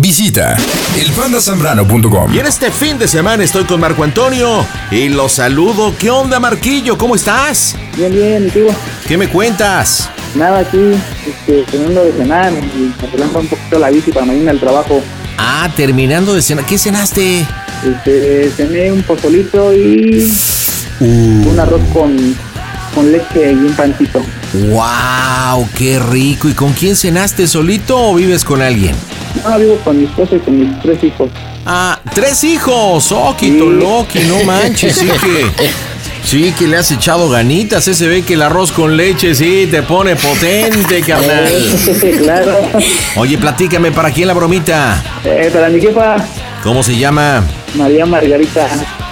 [0.00, 0.56] Visita
[0.96, 2.32] elpandasambrano.com.
[2.32, 5.92] Y en este fin de semana estoy con Marco Antonio y lo saludo.
[5.98, 6.96] ¿Qué onda, Marquillo?
[6.96, 7.74] ¿Cómo estás?
[7.96, 8.68] Bien, bien, tío.
[9.08, 10.08] ¿Qué me cuentas?
[10.36, 10.78] Nada aquí,
[11.26, 15.02] este, terminando de cenar y arreglando un poquito la bici para mañana al trabajo.
[15.36, 16.64] Ah, terminando de cenar.
[16.64, 17.44] ¿Qué cenaste?
[17.84, 20.32] Este, cené un pozolito y
[21.00, 21.50] Uh.
[21.50, 22.36] un arroz con,
[22.98, 24.20] con leche y un pancito.
[24.52, 25.68] ¡Wow!
[25.76, 26.48] ¡Qué rico!
[26.48, 27.46] ¿Y con quién cenaste?
[27.46, 28.92] ¿Solito o vives con alguien?
[29.44, 31.30] No, vivo con mi esposa y con mis tres hijos.
[31.64, 33.12] Ah, tres hijos.
[33.12, 33.56] Oh, Sí.
[33.56, 35.70] Loki, no manches, sí que.
[36.24, 37.86] Sí que le has echado ganitas.
[37.86, 41.48] Ese ve que el arroz con leche sí te pone potente, carnal.
[42.20, 42.58] claro.
[43.14, 45.00] Oye, platícame, ¿para quién la bromita?
[45.24, 46.16] Eh, para mi jefa,
[46.64, 47.44] ¿Cómo se llama?
[47.76, 48.66] María Margarita.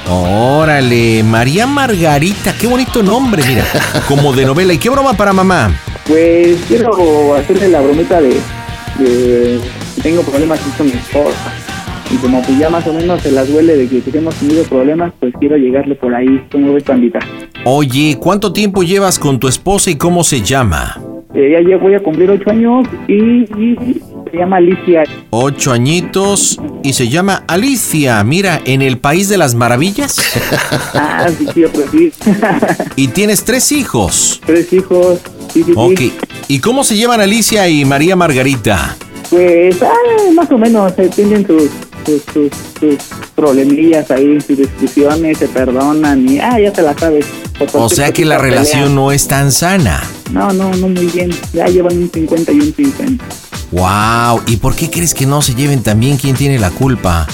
[0.08, 3.64] Órale, María Margarita, qué bonito nombre, mira,
[4.06, 4.72] como de novela.
[4.72, 5.76] ¿Y qué broma para mamá?
[6.06, 8.34] Pues quiero hacerle la bromita de,
[8.98, 9.60] de
[9.96, 11.52] que tengo problemas con mi esposa.
[12.08, 14.62] Y como pues ya más o menos se las duele de que si hemos tenido
[14.64, 16.40] problemas, pues quiero llegarle por ahí.
[16.52, 17.18] ¿Cómo ves, pandita?
[17.64, 21.00] Oye, ¿cuánto tiempo llevas con tu esposa y cómo se llama?
[21.34, 24.00] Eh, ya voy a cumplir ocho años y, y
[24.30, 25.04] se llama Alicia.
[25.30, 28.22] Ocho añitos y se llama Alicia.
[28.24, 30.16] Mira, en el País de las Maravillas.
[30.98, 32.12] Ah, sí, sí, pero sí.
[32.96, 34.40] Y tienes tres hijos.
[34.44, 35.20] Tres hijos.
[35.52, 35.74] Sí, sí, sí.
[35.76, 36.00] Ok.
[36.48, 38.96] ¿Y cómo se llaman Alicia y María Margarita?
[39.30, 39.92] Pues ah,
[40.34, 41.70] más o menos eh, tienen sus,
[42.04, 42.96] sus, sus, sus
[43.34, 47.26] problemillas ahí, sus discusiones, se perdonan y ah, ya te la sabes.
[47.72, 48.94] O sea que la relación pelean.
[48.94, 50.02] no es tan sana.
[50.30, 51.30] No, no, no muy bien.
[51.52, 53.24] Ya llevan un 50 y un 50.
[53.72, 54.42] Wow.
[54.46, 56.16] ¿Y por qué crees que no se lleven tan bien?
[56.16, 57.26] ¿Quién tiene la culpa?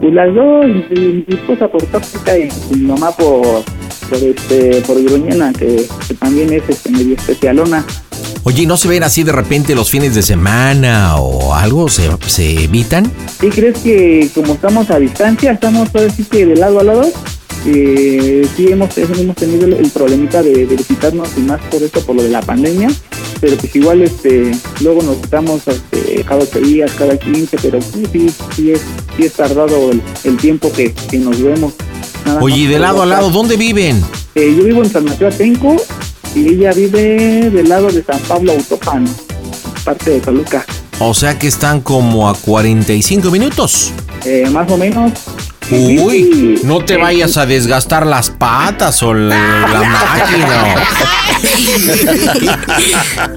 [0.00, 3.62] Pues las dos, mi, esposa por tóxica y mi mamá por,
[4.08, 7.84] por este, por gruñona, que, que también es este, medio especialona.
[8.44, 11.88] Oye, ¿y ¿no se ven así de repente los fines de semana o algo?
[11.88, 13.10] ¿Se, se evitan?
[13.40, 17.08] ¿Sí crees que como estamos a distancia, estamos ahora sí que de lado a lado?
[17.64, 22.04] Eh, sí hemos, hemos tenido el, el problemita de, de visitarnos y más por eso,
[22.04, 22.88] por lo de la pandemia.
[23.42, 28.30] Pero pues igual este, luego nos estamos este, cada días, cada 15, pero sí, sí,
[28.54, 28.80] sí es,
[29.16, 31.72] sí es tardado el, el tiempo que, que nos vemos.
[32.24, 34.00] Nada Oye, ¿y más de lado a lado dónde viven?
[34.36, 35.74] Eh, yo vivo en San Mateo Atenco
[36.36, 39.10] y ella vive del lado de San Pablo Autopano,
[39.84, 40.64] parte de Toluca.
[41.00, 43.90] O sea que están como a 45 minutos.
[44.24, 45.10] Eh, más o menos.
[45.70, 50.74] Uy, no te vayas a desgastar las patas o la, la máquina.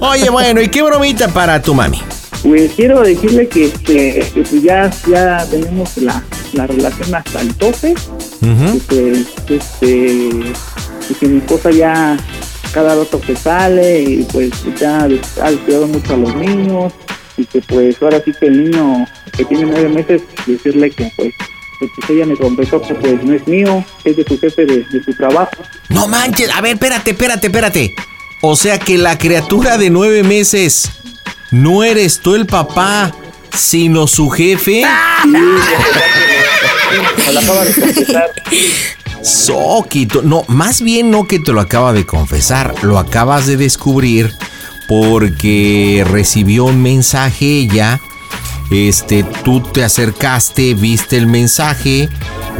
[0.00, 2.00] Oye, bueno, ¿y qué bromita para tu mami?
[2.42, 6.22] Pues quiero decirle que, este, que pues ya, ya tenemos la,
[6.52, 7.94] la relación hasta el 12.
[8.42, 8.80] Ujú.
[8.88, 9.86] que, pues, este,
[11.10, 12.16] y que mi esposa ya
[12.72, 15.08] cada rato que sale y pues ya ha
[15.50, 16.92] descuidado mucho a los niños
[17.38, 21.32] y que pues ahora sí que el niño que tiene nueve meses decirle que pues,
[21.78, 25.04] pues, ella me confesó que pues no es mío, es de su jefe de, de
[25.04, 25.56] su trabajo.
[25.88, 27.94] No manches, a ver, espérate, espérate, espérate.
[28.42, 30.90] O sea que la criatura de nueve meses
[31.50, 33.14] no eres tú el papá,
[33.56, 34.82] sino su jefe.
[37.26, 38.30] Me la acaba de confesar.
[39.22, 40.22] Soquito.
[40.22, 44.32] No, más bien no que te lo acaba de confesar, lo acabas de descubrir
[44.88, 48.00] porque recibió un mensaje ella.
[48.70, 52.08] Este, tú te acercaste, viste el mensaje,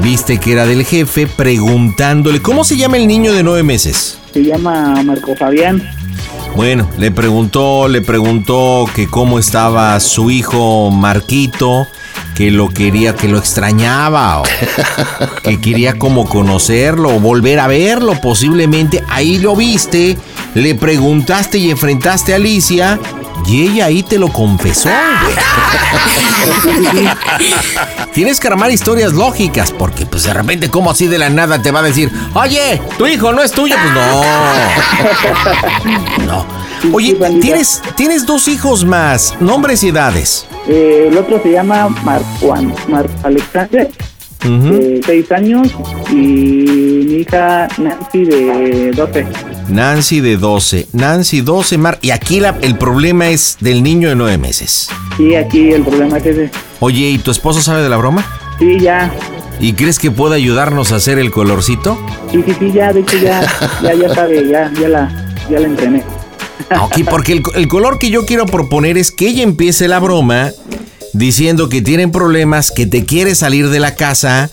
[0.02, 4.18] viste que era del jefe, preguntándole, ¿cómo se llama el niño de nueve meses?
[4.32, 5.82] Se llama Marco Fabián.
[6.54, 11.86] Bueno, le preguntó, le preguntó que cómo estaba su hijo Marquito,
[12.34, 14.44] que lo quería, que lo extrañaba, o
[15.42, 19.04] que quería como conocerlo, o volver a verlo, posiblemente.
[19.10, 20.16] Ahí lo viste,
[20.54, 22.98] le preguntaste y enfrentaste a Alicia,
[23.46, 24.88] Y ella ahí te lo confesó,
[25.22, 25.36] güey.
[28.12, 31.70] Tienes que armar historias lógicas, porque pues de repente, como así de la nada te
[31.70, 33.76] va a decir, oye, tu hijo no es tuyo?
[33.80, 34.22] Pues no.
[36.26, 36.46] No.
[36.92, 40.46] Oye, tienes, tienes dos hijos más, nombres y edades.
[40.68, 42.54] Eh, el otro se llama Marco
[42.88, 43.90] Mar Alexander,
[44.46, 45.68] de 6 años,
[46.10, 49.26] y mi hija Nancy de 12.
[49.68, 50.88] Nancy de 12.
[50.92, 51.98] Nancy 12, Mar.
[52.02, 54.88] Y aquí la, el problema es del niño de 9 meses.
[55.16, 56.50] Sí, aquí el problema es ese.
[56.80, 58.24] Oye, ¿y tu esposo sabe de la broma?
[58.58, 59.12] Sí, ya.
[59.58, 61.98] ¿Y crees que puede ayudarnos a hacer el colorcito?
[62.30, 63.40] Sí, sí, sí, ya, de hecho ya,
[63.82, 66.02] ya, ya sabe, ya, ya la, ya la entrené.
[66.82, 70.50] Ok, porque el, el color que yo quiero proponer es que ella empiece la broma
[71.16, 74.50] diciendo que tienen problemas, que te quiere salir de la casa.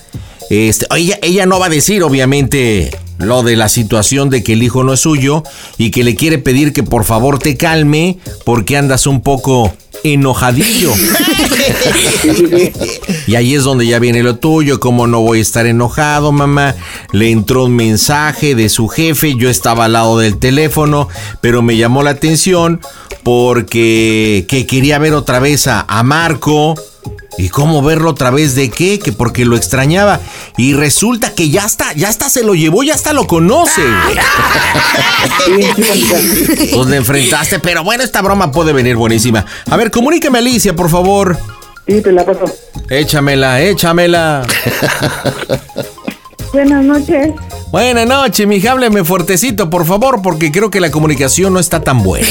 [0.50, 4.64] Este, ella, ella no va a decir, obviamente, lo de la situación de que el
[4.64, 5.44] hijo no es suyo
[5.78, 9.74] y que le quiere pedir que por favor te calme porque andas un poco
[10.04, 10.92] enojadillo.
[13.28, 16.76] y ahí es donde ya viene lo tuyo, como no voy a estar enojado, mamá.
[17.12, 21.08] Le entró un mensaje de su jefe, yo estaba al lado del teléfono,
[21.42, 22.82] pero me llamó la atención
[23.24, 26.76] porque que quería ver otra vez a, a Marco
[27.38, 29.00] ¿Y cómo verlo otra vez de qué?
[29.00, 30.20] Que porque lo extrañaba.
[30.58, 33.82] Y resulta que ya está, ya está, se lo llevó, ya está lo conoce.
[36.74, 39.46] pues le enfrentaste, pero bueno, esta broma puede venir buenísima.
[39.70, 41.38] A ver, comuníqueme Alicia, por favor.
[41.88, 42.46] Sí, te la paso.
[42.90, 44.46] Échamela, échamela.
[46.54, 47.34] Buenas noches.
[47.72, 52.04] Buenas noches, mija, hábleme fuertecito, por favor, porque creo que la comunicación no está tan
[52.04, 52.28] buena.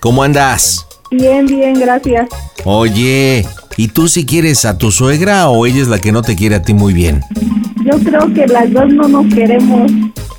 [0.00, 0.86] ¿Cómo andas?
[1.10, 2.28] Bien, bien, gracias.
[2.64, 6.36] Oye, ¿y tú si quieres a tu suegra o ella es la que no te
[6.36, 7.22] quiere a ti muy bien?
[7.84, 9.90] Yo creo que las dos no nos queremos.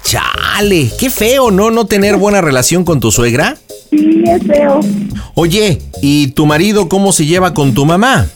[0.03, 1.71] Chale, qué feo, ¿no?
[1.71, 3.57] No tener buena relación con tu suegra.
[3.89, 4.81] Sí, es feo.
[5.35, 8.27] Oye, ¿y tu marido cómo se lleva con tu mamá?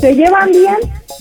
[0.00, 0.76] ¿Se llevan bien?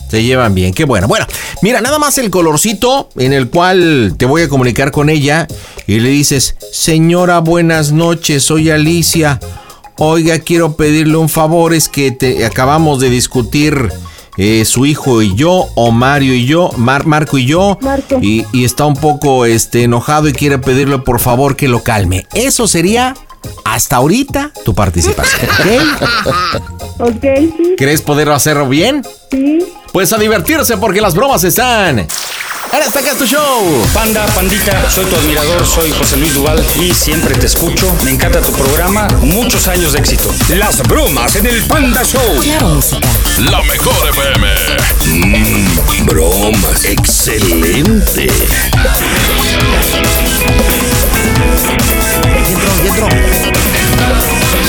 [0.09, 1.07] Se llevan bien, qué bueno.
[1.07, 1.25] Bueno,
[1.61, 5.47] mira, nada más el colorcito en el cual te voy a comunicar con ella
[5.85, 9.39] y le dices, señora, buenas noches, soy Alicia.
[10.01, 13.91] Oiga, quiero pedirle un favor, es que te, acabamos de discutir
[14.37, 17.77] eh, su hijo y yo, o Mario y yo, Marco y yo,
[18.21, 22.25] Y, y, está un poco este, enojado y quiere pedirle por favor que lo calme.
[22.33, 23.13] Eso sería
[23.65, 25.49] hasta ahorita tu participación,
[26.99, 27.09] ¿ok?
[27.09, 27.23] ok,
[27.57, 27.75] sí.
[27.77, 29.03] ¿Crees poder hacerlo bien?
[29.29, 29.59] Sí.
[29.91, 32.07] Pues a divertirse porque las bromas están
[32.71, 33.83] Ahora está acá tu show.
[33.93, 37.91] Panda, pandita, soy tu admirador, soy José Luis Duval y siempre te escucho.
[38.03, 40.31] Me encanta tu programa, muchos años de éxito.
[40.49, 42.41] Las bromas en el Panda Show.
[42.41, 43.09] Claro, música.
[43.49, 44.47] La mejor FM.
[45.07, 48.27] Mmm, bromas, excelente.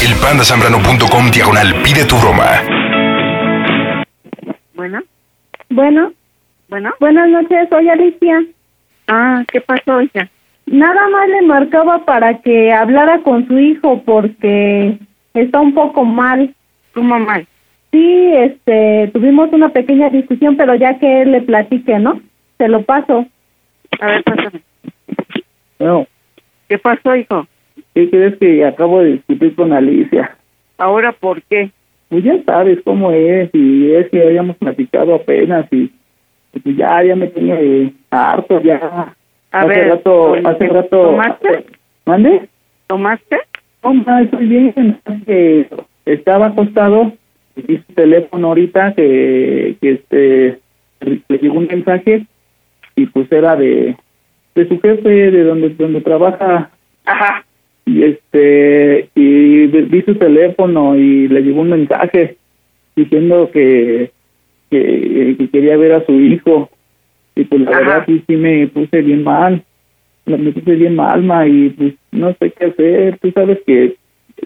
[0.03, 2.63] Elpandasambrano.com diagonal pide tu broma.
[4.75, 5.01] Bueno.
[5.69, 6.13] Bueno.
[6.71, 6.95] Bueno.
[7.01, 8.45] Buenas noches, soy Alicia.
[9.09, 10.31] Ah, ¿qué pasó, hija?
[10.67, 14.97] Nada más le marcaba para que hablara con su hijo porque
[15.35, 16.55] está un poco mal.
[16.95, 17.45] ¿Cómo mal?
[17.91, 22.21] Sí, este, tuvimos una pequeña discusión, pero ya que él le platique, ¿no?
[22.57, 23.27] Se lo paso.
[24.01, 24.63] A ver, pásame.
[25.81, 26.07] No.
[26.69, 27.49] ¿Qué pasó, hijo?
[27.95, 30.37] ¿Qué crees que acabo de discutir con Alicia?
[30.79, 31.73] ¿Ahora por qué?
[32.11, 35.91] Pues ya sabes cómo es, y es que habíamos platicado apenas, y
[36.51, 37.59] pues ya, ya me tenía
[38.11, 39.15] harto, ya.
[39.53, 41.03] A hace ver, rato, hace rato.
[41.03, 41.67] ¿Tomaste?
[42.07, 42.49] ¿Mande?
[42.87, 43.37] ¿Tomaste?
[43.83, 45.01] No, no, estoy bien.
[45.27, 45.69] Que
[46.05, 47.13] estaba acostado,
[47.57, 50.59] y su teléfono ahorita que, que este
[51.01, 52.27] le llegó un mensaje
[52.97, 53.97] y pues era de
[54.55, 56.71] de su jefe de donde donde trabaja
[57.05, 57.45] Ajá.
[57.87, 62.37] y este y vi su teléfono y le llegó un mensaje
[62.97, 64.11] diciendo que
[64.71, 66.71] que, que quería ver a su hijo.
[67.37, 67.79] Y pues la Ajá.
[67.81, 69.63] verdad sí sí me puse bien mal.
[70.27, 73.19] Me puse bien mal ma, y pues no sé qué hacer.
[73.19, 73.97] Tú sabes que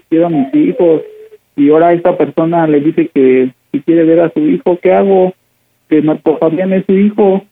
[0.09, 1.03] quiero a mis hijos
[1.57, 5.35] y ahora esta persona le dice que si quiere ver a su hijo qué hago
[5.89, 7.45] que Marco Fabián es su hijo.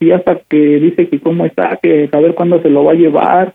[0.00, 2.96] Y hasta que dice que cómo está que a ver cuándo se lo va a
[2.96, 3.54] llevar.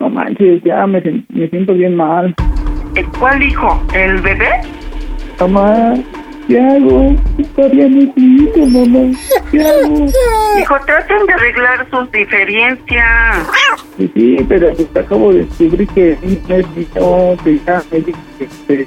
[0.00, 2.34] No manches ya me, me siento bien mal.
[2.94, 3.82] ¿El cuál hijo?
[3.94, 4.48] ¿El bebé?
[5.38, 5.94] mamá
[6.48, 7.14] ¿qué hago?
[7.54, 9.18] Fabián es mi hijo mamá
[9.50, 10.06] ¿qué hago?
[10.60, 13.48] Hijo, traten de arreglar sus diferencias.
[13.98, 18.18] Sí, sí, pero pues acabo de descubrir que no es mío, que ya me dijo
[18.38, 18.86] que, este,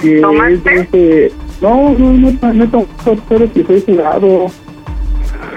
[0.00, 1.32] que ¿Tomaste?
[1.60, 4.46] No, no, no, no, no he tomado, pero que soy jurado.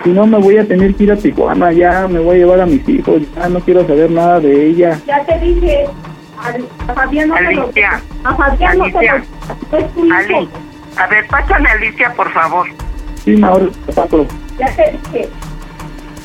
[0.04, 2.62] Si no, me voy a tener que ir a Tijuana, ya me voy a llevar
[2.62, 5.00] a mis hijos, ya no quiero saber nada de ella.
[5.06, 5.86] Ya te dije.
[6.88, 8.02] A Fabián no se lo- Alicia.
[8.24, 9.24] A Fabián no se Alicia.
[9.72, 10.48] lo- es tu hijo.
[10.98, 12.68] A ver, pásame a Alicia, por favor.
[13.24, 14.26] Sí, Mauro, ¿qué pasó?
[14.58, 15.30] Ya te dije.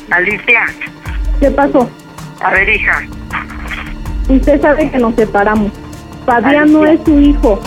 [0.09, 0.65] Alicia,
[1.39, 1.89] ¿Qué pasó?
[2.41, 3.03] a ver, hija.
[4.29, 5.71] Usted sabe que nos separamos.
[6.25, 7.59] Fabián no es su hijo.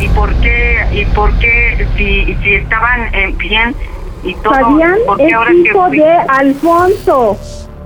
[0.00, 3.74] ¿Y por qué, y por qué, si, si estaban eh, bien
[4.22, 7.36] y todo, Fabián por qué es ahora hijo de Alfonso.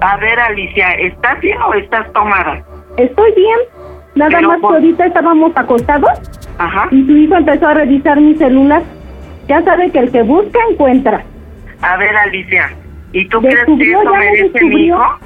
[0.00, 2.62] A ver, Alicia, ¿estás bien o estás tomada?
[2.97, 3.59] Estoy bien.
[4.14, 6.11] Nada Pero más que ahorita estábamos acostados
[6.59, 6.89] Ajá.
[6.91, 8.83] y su hijo empezó a revisar mi celular.
[9.49, 11.23] Ya sabe que el que busca encuentra.
[11.81, 12.71] A ver, Alicia,
[13.13, 14.87] ¿y tú crees que Descubrió, eso me merece mi descubrió.
[14.97, 15.19] hijo?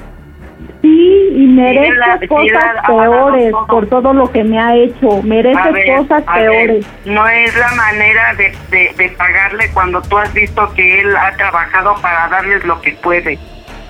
[0.81, 3.67] Sí, y merece la- cosas la- peores todo.
[3.67, 5.21] por todo lo que me ha hecho.
[5.23, 6.87] Merece ver, cosas ver, peores.
[7.05, 11.35] no es la manera de, de, de pagarle cuando tú has visto que él ha
[11.35, 13.37] trabajado para darles lo que puede.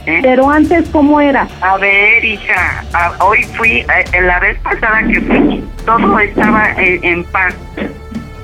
[0.07, 0.19] ¿Eh?
[0.23, 1.47] Pero antes, ¿cómo era?
[1.61, 6.99] A ver, hija, a- hoy fui, eh, la vez pasada que fui, todo estaba eh,
[7.03, 7.53] en paz.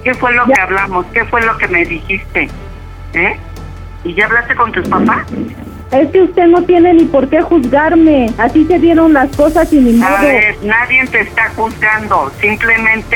[0.03, 0.55] ¿Qué fue lo Ya.
[0.55, 1.05] que hablamos?
[1.13, 2.49] ¿Qué fue lo que me dijiste?
[3.13, 3.37] ¿Eh?
[4.03, 5.25] ¿Y ya hablaste con tus papás?
[5.91, 8.25] Es que usted no tiene ni por qué juzgarme.
[8.37, 10.21] Así se dieron las cosas y ni A modo.
[10.23, 13.15] ver, nadie te está juzgando, simplemente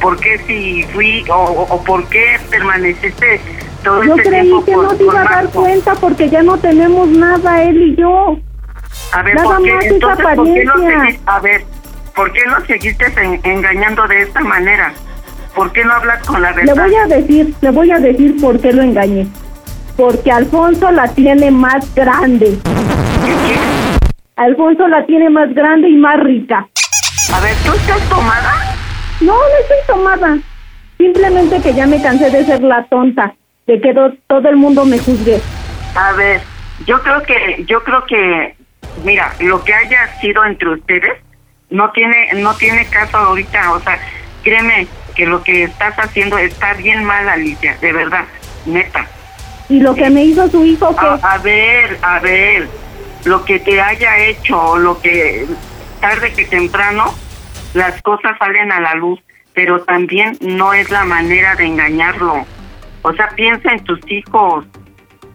[0.00, 3.40] porque si fui o, o, o por qué permaneciste
[3.86, 5.60] todo Yo este creí que no se iba a dar Marco.
[5.60, 8.36] cuenta porque ya no tenemos nada, él y yo.
[9.12, 9.72] A ver, Nada ¿por qué?
[9.74, 11.20] más esa ¿por qué lo seguiste?
[11.26, 11.64] A ver,
[12.14, 14.92] ¿por qué lo seguiste en- engañando de esta manera?
[15.54, 16.84] ¿Por qué no hablas con la Le verdad?
[16.84, 19.26] voy a decir, le voy a decir por qué lo engañé.
[19.96, 22.58] Porque Alfonso la tiene más grande.
[24.36, 26.66] Alfonso la tiene más grande y más rica.
[27.32, 28.52] A ver, ¿tú estás tomada?
[29.20, 30.38] No, no estoy tomada.
[30.98, 33.34] Simplemente que ya me cansé de ser la tonta,
[33.66, 35.40] de que do- todo el mundo me juzgue.
[35.94, 36.40] A ver,
[36.86, 38.54] yo creo que, yo creo que,
[39.04, 41.12] mira, lo que haya sido entre ustedes
[41.70, 43.98] no tiene, no tiene caso ahorita, o sea,
[44.42, 48.24] créeme que lo que estás haciendo está bien mal, Alicia, de verdad,
[48.66, 49.06] neta.
[49.68, 52.68] Y lo que me hizo su hijo, que A, a ver, a ver,
[53.24, 55.46] lo que te haya hecho, lo que
[56.00, 57.12] tarde que temprano,
[57.74, 59.18] las cosas salen a la luz,
[59.54, 62.46] pero también no es la manera de engañarlo.
[63.08, 64.64] O sea, piensa en tus hijos.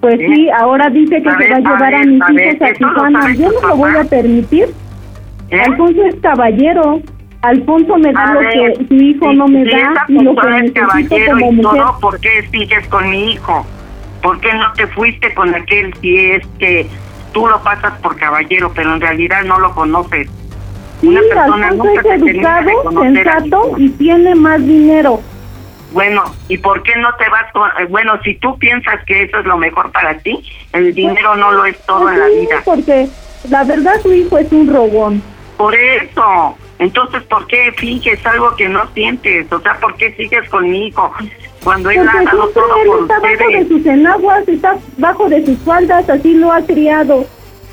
[0.01, 0.27] pues ¿eh?
[0.33, 2.25] sí, ahora dice que A se ver, va a a llevar a, ver, mis a
[2.33, 3.33] ver, hijos a eso lo Tijuana.
[3.35, 4.65] Yo no lo voy a permitir.
[5.51, 5.61] ¿eh?
[5.61, 7.01] Alfonso es caballero.
[7.43, 10.13] Alfonso me da A lo ver, que su hijo si- no me si da y
[10.21, 11.81] lo que necesito caballero como y mujer.
[11.81, 13.65] todo, ¿por qué sigues con mi hijo?
[14.21, 16.85] ¿Por qué no te fuiste con aquel si es que
[17.33, 20.27] tú lo pasas por caballero, pero en realidad no lo conoces?
[20.99, 25.19] Sí, Una persona Alfonso nunca es educado, a sensato y tiene más dinero.
[25.91, 27.69] Bueno, ¿y por qué no te vas con...?
[27.79, 30.41] eh, Bueno, si tú piensas que eso es lo mejor para ti,
[30.73, 32.61] el dinero no lo es todo Pues en la vida.
[32.65, 33.07] porque
[33.49, 35.21] la verdad su hijo es un rogón.
[35.57, 36.55] Por eso.
[36.79, 39.51] Entonces, ¿por qué finges algo que no sientes?
[39.51, 41.13] O sea, ¿por qué sigues con mi hijo
[41.63, 45.29] cuando él Porque ha dado todo él por está bajo de sus enaguas, está bajo
[45.29, 47.25] de sus faldas, así lo ha criado.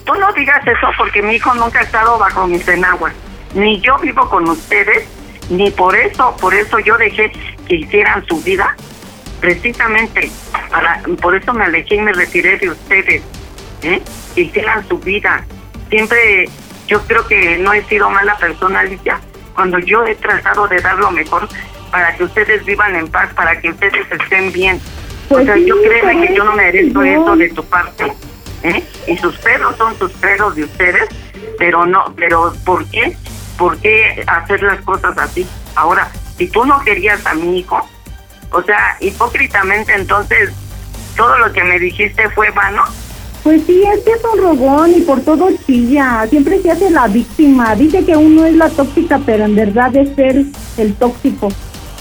[0.05, 3.15] Tú no digas eso porque mi hijo nunca ha estado bajo mis enaguas.
[3.55, 5.09] Ni yo vivo con ustedes,
[5.49, 7.33] ni por eso, por eso yo dejé
[7.69, 8.75] que hicieran su vida.
[9.41, 10.31] Precisamente,
[10.71, 13.23] para, por eso me alejé y me retiré de ustedes.
[13.83, 14.03] ¿eh?
[14.35, 15.45] Que hicieran su vida.
[15.91, 16.49] Siempre,
[16.87, 19.21] yo creo que no he sido mala persona, Alicia,
[19.55, 21.49] cuando yo he tratado de dar lo mejor
[21.91, 24.81] para que ustedes vivan en paz, para que ustedes estén bien.
[25.29, 27.05] Pues o sea, sí, yo créeme que yo no eso, merezco no.
[27.05, 28.13] eso de tu parte.
[28.63, 28.83] ¿eh?
[29.07, 31.09] Y sus pedos son sus pedos de ustedes,
[31.59, 33.17] pero no, pero ¿por qué?
[33.57, 35.47] ¿Por qué hacer las cosas así?
[35.75, 37.87] Ahora, si tú no querías a mi hijo,
[38.51, 40.51] o sea, hipócritamente entonces,
[41.17, 42.85] todo lo que me dijiste fue vano.
[43.43, 46.27] Pues sí, es que es un rogón y por todo chilla.
[46.29, 47.75] Siempre se hace la víctima.
[47.75, 51.49] Dice que uno es la tóxica, pero en verdad es él el tóxico.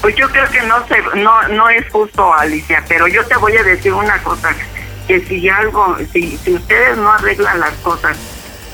[0.00, 3.56] Pues yo creo que no se, no, no es justo, Alicia, pero yo te voy
[3.56, 4.54] a decir una cosa,
[5.08, 8.16] que si algo, si, si ustedes no arreglan las cosas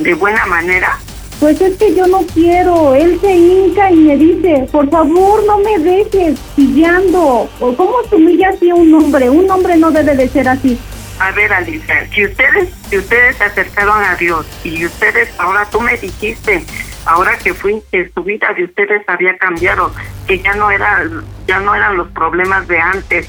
[0.01, 0.99] de buena manera,
[1.41, 2.95] Pues es que yo no quiero.
[2.95, 7.49] Él se hinca y me dice, por favor, no me dejes chillando.
[7.61, 9.29] ¿O ¿Cómo se así a un hombre?
[9.31, 10.79] Un hombre no debe de ser así.
[11.19, 15.81] A ver, Alicia, si ustedes, si ustedes se acercaron a Dios y ustedes, ahora tú
[15.81, 16.65] me dijiste,
[17.07, 19.93] ahora que fui, que su vida de ustedes había cambiado,
[20.27, 21.05] que ya no era,
[21.47, 23.29] ya no eran los problemas de antes.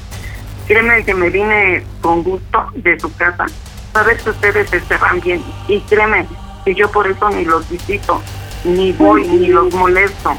[0.68, 3.46] Créeme que me vine con gusto de su casa,
[3.94, 6.26] sabes que ustedes estaban bien y créeme
[6.66, 8.22] que yo por eso ni los visito,
[8.66, 10.32] ni voy, ni los molesto.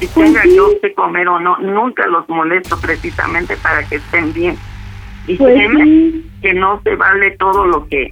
[0.00, 4.56] Si tenga yo que comer o no, nunca los molesto precisamente para que estén bien.
[5.26, 6.30] Y Pues créeme sí.
[6.42, 8.08] que no se vale todo lo que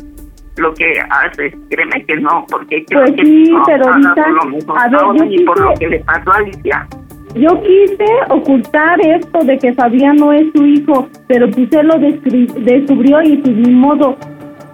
[0.56, 1.52] lo que haces.
[1.68, 4.88] Créeme que no, porque creo Pues que sí, no pero hagas ahorita, lo mejor a
[4.88, 6.86] ver, yo ni por lo quise- que le pasó a Alicia.
[7.34, 11.98] Yo quise ocultar esto de que Fabián no es su hijo, pero pues él lo
[11.98, 14.16] descubrió y pues ni modo,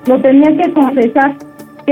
[0.06, 1.34] lo tenía que confesar.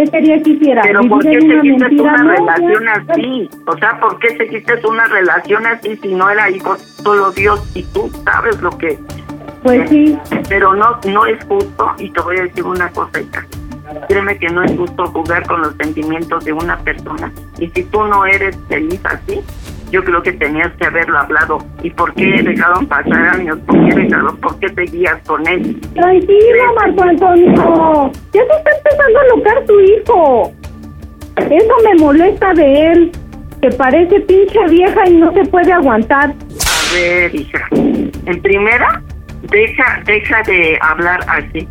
[0.04, 0.82] ¿Qué quería que hiciera?
[0.82, 3.50] Pero ¿Vivir ¿por qué seguiste una No, relación ya- así?
[3.66, 7.82] O sea, ¿por qué seguiste una relación así si no era hijo solo Dios y
[7.84, 8.98] tú sabes lo que...
[9.62, 10.16] Pues sí,
[10.48, 13.44] Pero no, no es justo y te voy a decir una cosa, hija.
[14.08, 17.32] Créeme que no es justo jugar con los sentimientos de una persona.
[17.58, 19.40] Y si tú no eres feliz así,
[19.90, 21.58] yo creo que tenías que haberlo hablado.
[21.82, 23.58] ¿Y por qué dejaron pasar años?
[23.66, 24.36] ¿Por qué dejaron?
[24.38, 25.80] ¿Por qué seguías con él?
[25.94, 28.12] tranquilo, Marco Antonio.
[28.32, 30.52] Ya se está empezando a locar tu hijo.
[31.36, 33.12] Eso me molesta de él,
[33.62, 36.30] que parece pinche vieja y no se puede aguantar.
[36.30, 37.68] A ver, hija.
[37.72, 39.02] En primera,
[39.50, 41.66] deja, deja de hablar así.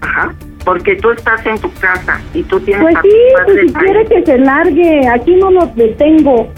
[0.00, 0.34] Ajá.
[0.64, 3.08] Porque tú estás en tu casa y tú tienes Pues a sí,
[3.44, 6.50] pues si quiere que se largue, aquí no lo detengo.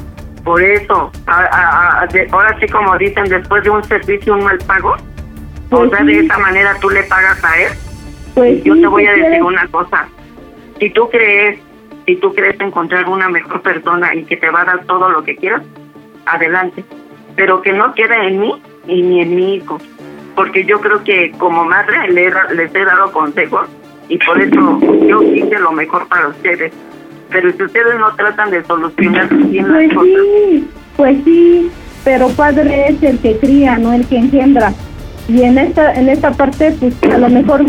[0.46, 4.44] Por eso, a- a- a- de- ahora sí como dicen, después de un servicio, un
[4.44, 4.94] mal pago.
[5.70, 6.06] o Pues sea, sí.
[6.06, 7.72] de esa manera tú le pagas a él.
[8.36, 10.06] Pues Yo sí, te voy ¿qué a decir una cosa.
[10.78, 11.58] Si tú crees,
[12.06, 15.24] si tú crees encontrar una mejor persona y que te va a dar todo lo
[15.24, 15.62] que quieras,
[16.26, 16.84] adelante.
[17.34, 19.78] Pero que no quede en mí y ni en mi hijo.
[20.36, 23.66] Porque yo creo que como madre les he dado consejos
[24.08, 26.72] y por eso yo hice lo mejor para ustedes.
[27.30, 31.70] Pero si ustedes no tratan de solucionar bien Pues las cosas, sí, pues sí,
[32.04, 34.72] pero padre es el que cría, no el que engendra.
[35.28, 37.64] Y en esta en esta parte, pues a lo mejor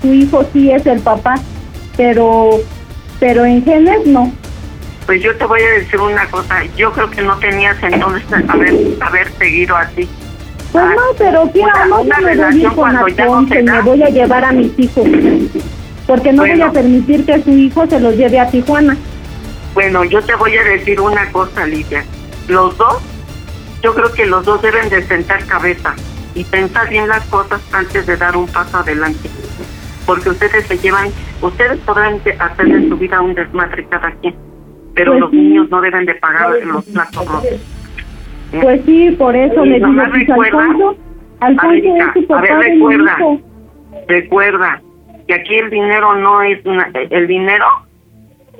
[0.00, 1.34] tu hijo sí es el papá,
[1.96, 2.50] pero
[3.18, 4.32] pero en genes no.
[5.06, 6.62] pues yo te voy a decir una cosa.
[6.76, 10.08] Yo creo que no tenías entonces haber, haber seguido así.
[10.70, 12.74] Pues Ah, no, pero quiera una- o no, una yo me voy a ir relación
[12.74, 15.04] cuando ya no se me voy a llevar a mis hijos.
[16.12, 18.94] Porque no voy a permitir que su hijo se los lleve a Tijuana.
[19.72, 22.04] Bueno, yo te voy a decir una cosa, Lidia.
[22.48, 22.98] Los dos,
[23.82, 25.94] yo creo que los dos deben de sentar cabeza
[26.34, 29.30] y pensar bien las cosas antes de dar un paso adelante.
[30.04, 31.08] Porque ustedes se llevan,
[31.40, 34.34] ustedes podrán hacer de su vida un desmadre cada quien,
[34.94, 35.36] pero Pues los sí.
[35.36, 37.44] niños no deben de pagar los platos rotos.
[38.52, 38.58] ¿eh?
[38.60, 39.88] Pues sí, por eso Y le digo,
[40.34, 40.96] pues Alfonso,
[41.40, 43.40] A Alfonso ver, es su a ver, papá de mi recuerda, hijo.
[44.08, 44.82] recuerda
[45.26, 47.64] que aquí el dinero no es una, el dinero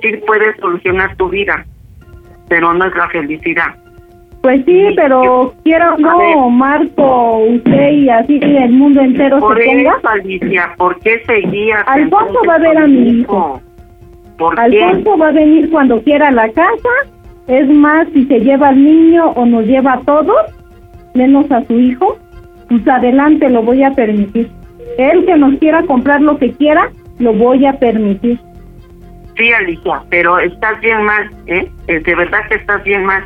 [0.01, 1.65] sí puede solucionar tu vida,
[2.49, 3.75] pero no es la felicidad.
[4.41, 6.35] Pues sí, pero quiero no, ver.
[6.51, 9.95] Marco, usted y así el mundo entero Por se ponga.
[9.97, 11.81] eso, Alicia, ¿por qué seguías?
[11.87, 13.61] Alfonso va a ver a mi hijo.
[14.37, 14.83] ¿Por qué?
[14.83, 16.89] Alfonso va a venir cuando quiera a la casa.
[17.47, 20.41] Es más, si se lleva al niño o nos lleva a todos,
[21.13, 22.17] menos a su hijo,
[22.67, 24.49] pues adelante lo voy a permitir.
[24.97, 28.39] Él que nos quiera comprar lo que quiera, lo voy a permitir.
[29.35, 31.67] Sí, Alicia, pero estás bien mal, ¿eh?
[31.87, 33.23] Eh, De verdad que estás bien mal.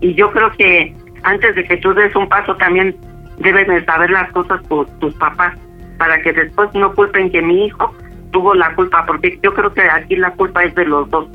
[0.00, 2.94] Y yo creo que antes de que tú des un paso también
[3.38, 5.56] deben de saber las cosas por tus papás,
[5.98, 7.92] para que después no culpen que mi hijo
[8.30, 11.26] tuvo la culpa, porque yo creo que aquí la culpa es de los dos.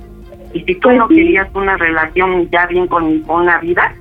[0.53, 1.15] Y si tú Pues no sí.
[1.15, 3.93] querías una relación ya bien con, con una vida,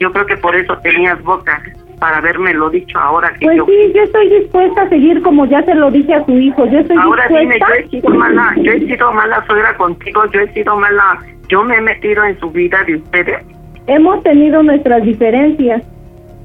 [0.00, 1.62] yo creo que por eso tenías boca
[1.98, 3.66] para haberme lo dicho ahora que Pues yo...
[3.66, 6.66] sí, yo estoy dispuesta a seguir como ya se lo dije a su hijo.
[6.66, 10.40] Yo estoy Ahora dime, yo he sido mala, yo he sido mala suegra contigo, yo
[10.40, 13.38] he sido mala, yo me he metido en su vida de ustedes,
[13.86, 15.82] Hemos tenido nuestras diferencias.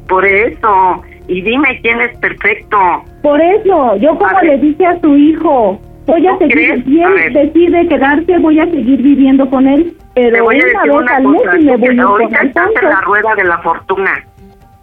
[0.07, 2.77] por eso, y dime quién es perfecto.
[3.21, 7.01] Por eso, yo como A le dije a su hijo, voy a ¿Tú seguir, si
[7.01, 11.15] él decide quedarse, voy a seguir viviendo con él, pero voy a una vez una
[11.15, 14.23] al mes cosa, y me voy a ahorita estás en la rueda de la fortuna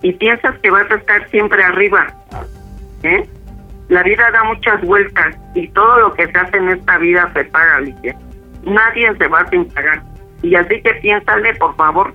[0.02, 2.06] y piensas que vas a estar siempre arriba,
[3.02, 3.28] ¿eh?
[3.88, 7.44] La vida da muchas vueltas y todo lo que se hace en esta vida se
[7.46, 8.14] paga, Alicia.
[8.64, 10.00] Nadie se va sin pagar.
[10.42, 12.14] Y así que piénsale, por favor.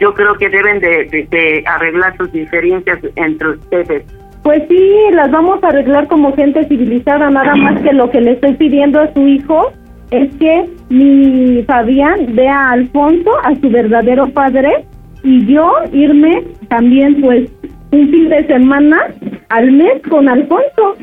[0.00, 4.04] Yo creo que deben de, arreglar sus diferencias entre ustedes.
[4.42, 8.32] Pues sí, las vamos a arreglar como gente civilizada, nada más que lo que le
[8.32, 9.72] estoy pidiendo a su hijo
[10.10, 14.86] es que mi Fabián vea a Alfonso, a su verdadero padre,
[15.22, 17.50] y yo irme también pues
[17.92, 19.08] un fin de semana
[19.48, 20.96] al mes con Alfonso,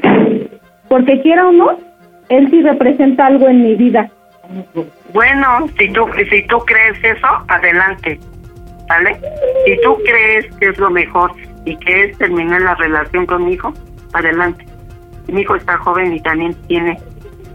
[0.88, 1.78] porque quiera o no,
[2.30, 4.10] él sí representa algo en mi vida.
[5.14, 8.20] Bueno, si tú, si tú crees eso, adelante,
[8.88, 9.18] ¿vale?
[9.66, 11.32] Si tú crees que es lo mejor
[11.66, 13.74] y que es terminar la relación con mi hijo,
[14.14, 14.66] adelante.
[15.28, 16.98] Mi hijo está joven y también tiene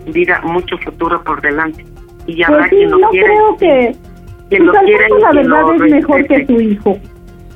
[0.08, 1.84] vida, mucho futuro por delante.
[2.26, 3.26] Y habrá Pues sí, quien lo no quiera.
[3.28, 3.96] creo que...
[4.52, 6.98] quien lo Pues quiera Alfonso y la verdad lo es mejor que su hijo.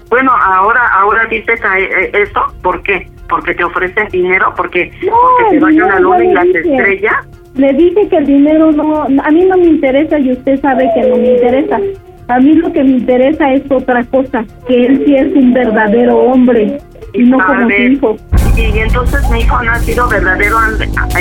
[0.08, 3.08] Bueno, ahora ahora dices eh, eso, ¿por qué?
[3.28, 6.44] Porque te ofrecen dinero, porque, No, porque te vayan a la luna y no las
[6.44, 6.58] dije.
[6.60, 7.14] estrellas.
[7.54, 11.08] le dije que el dinero no, a mí no me interesa y usted sabe que
[11.08, 11.80] no me interesa.
[12.28, 16.16] A mí lo que me interesa es otra cosa, que él sí es un verdadero
[16.18, 16.78] hombre
[17.12, 18.16] y no A como su hijo.
[18.56, 20.56] Y entonces mi hijo no ha sido verdadero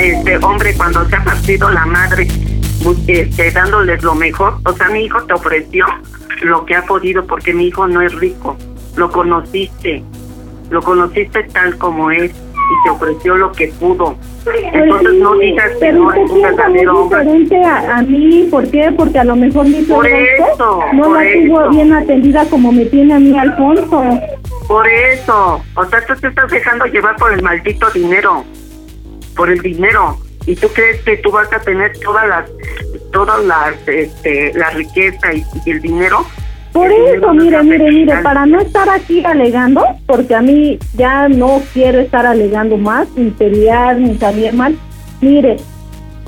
[0.00, 2.26] este hombre cuando se ha partido la madre,
[3.06, 4.58] este, dándoles lo mejor.
[4.64, 5.86] O sea, mi hijo te ofreció
[6.42, 8.56] lo que ha podido porque mi hijo no es rico.
[8.96, 10.02] Lo conociste,
[10.70, 14.16] lo conociste tal como es y te ofreció lo que pudo.
[14.72, 17.20] Entonces no digas que no es un verdadero hombre.
[17.20, 18.92] diferente a, a mí, ¿por qué?
[18.96, 21.70] Porque a lo mejor mi Por eso, no por la tuvo eso.
[21.70, 24.02] bien atendida como me tiene a mí Alfonso.
[24.68, 28.44] Por eso, o sea, tú te estás dejando llevar por el maldito dinero,
[29.36, 32.50] por el dinero, y tú crees que tú vas a tener todas las,
[33.12, 36.24] todas las, este, la riqueza y, y el dinero.
[36.72, 41.26] Por El eso, mire, mire, mire, para no estar aquí alegando, porque a mí ya
[41.28, 44.76] no quiero estar alegando más, ni pelear, ni salir mal,
[45.22, 45.56] mire,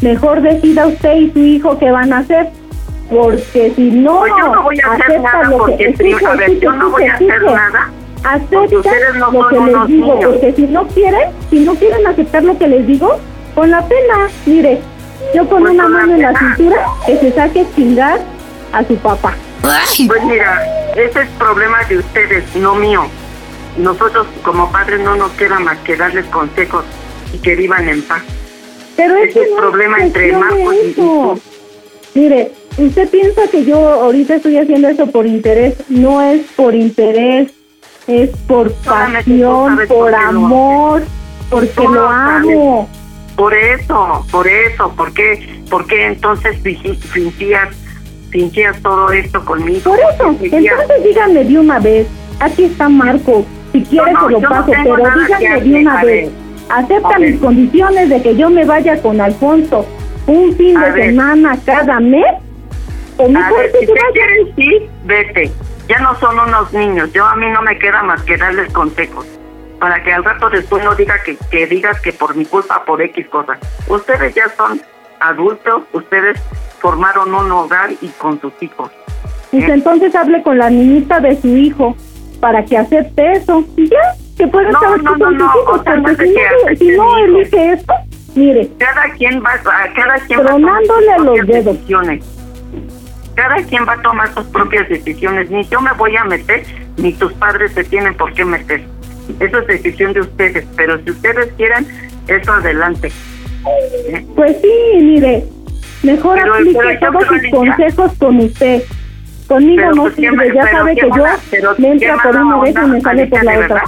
[0.00, 2.48] mejor decida usted y su hijo qué van a hacer,
[3.10, 6.30] porque si no, Pues yo no voy a hacer nada lo que, porque, escuche, a
[6.34, 7.90] ver, escuche, yo no voy a hacer nada.
[8.24, 10.30] acepta ustedes no lo son que les unos digo, niños.
[10.32, 13.18] porque si no quieren, si no quieren aceptar lo que les digo,
[13.54, 14.80] con la pena, mire,
[15.34, 18.20] yo con Pues una con la mano en la cintura, que se saque chingar
[18.72, 19.34] a su papá.
[19.62, 23.06] Pues mira, ese es problema de ustedes, no mío.
[23.76, 26.84] Nosotros como padres no nos queda más que darles consejos
[27.32, 28.22] y que vivan en paz.
[28.96, 32.18] Pero es Ese que es no problema es entre Marcos y-.
[32.18, 35.74] Mire, usted piensa que yo ahorita estoy haciendo eso por interés.
[35.88, 37.52] No es por interés,
[38.06, 41.02] es por Solamente pasión, por amor,
[41.50, 42.56] porque lo lo sabes.
[42.56, 42.88] amo.
[43.38, 47.68] Por eso, por eso, ¿por qué, por qué entonces fingías,
[48.30, 49.92] fingías todo esto conmigo?
[49.92, 52.08] Por eso, entonces díganme de una vez.
[52.40, 53.46] Aquí está Marco.
[53.70, 56.30] Si quiere no, se lo no paso, pero díganme de una vez.
[56.68, 59.86] Acepta mis condiciones de que yo me vaya con Alfonso
[60.26, 61.10] un fin A de ver.
[61.10, 62.24] semana cada mes.
[63.18, 65.52] O A ver, si te quieres ir, vete.
[65.88, 67.12] Ya no son unos niños.
[67.12, 69.26] Yo a mí no me queda más que darles consejos.
[69.78, 73.00] Para que al rato después no diga que, que digas que por mi culpa, por
[73.00, 73.58] X cosas.
[73.88, 74.80] Ustedes ya son
[75.20, 76.40] adultos, ustedes
[76.80, 78.90] formaron un hogar y con sus hijos.
[79.50, 79.72] Pues ¿Eh?
[79.72, 81.96] entonces hable con la niñita de su hijo
[82.40, 83.64] para que acepte eso.
[83.76, 83.96] Y ya,
[84.36, 86.16] que pueda No, estar no, con no, sus hijos, porque
[86.78, 87.94] si no, si elige esto,
[88.34, 91.64] mire, Cada quien va, a- cada quien va a tomar Tronándole sus los propias dedos.
[91.76, 92.24] decisiones.
[93.34, 95.50] Cada quien va a tomar sus propias decisiones.
[95.50, 96.64] Ni yo me voy a meter,
[96.96, 98.82] ni tus padres se tienen por qué meter.
[99.40, 100.66] Eso es decisión de ustedes.
[100.76, 101.86] Pero si ustedes quieren,
[102.26, 103.12] eso adelante.
[104.34, 105.44] Pues sí, mire,
[106.02, 108.82] mejor Pero- aplique pero todos sus consejos con usted.
[109.46, 111.38] Conmigo Pero, no pues, sirve, ya sabe que yo mala-
[111.78, 113.84] me entra por una vez y me sale por la otra.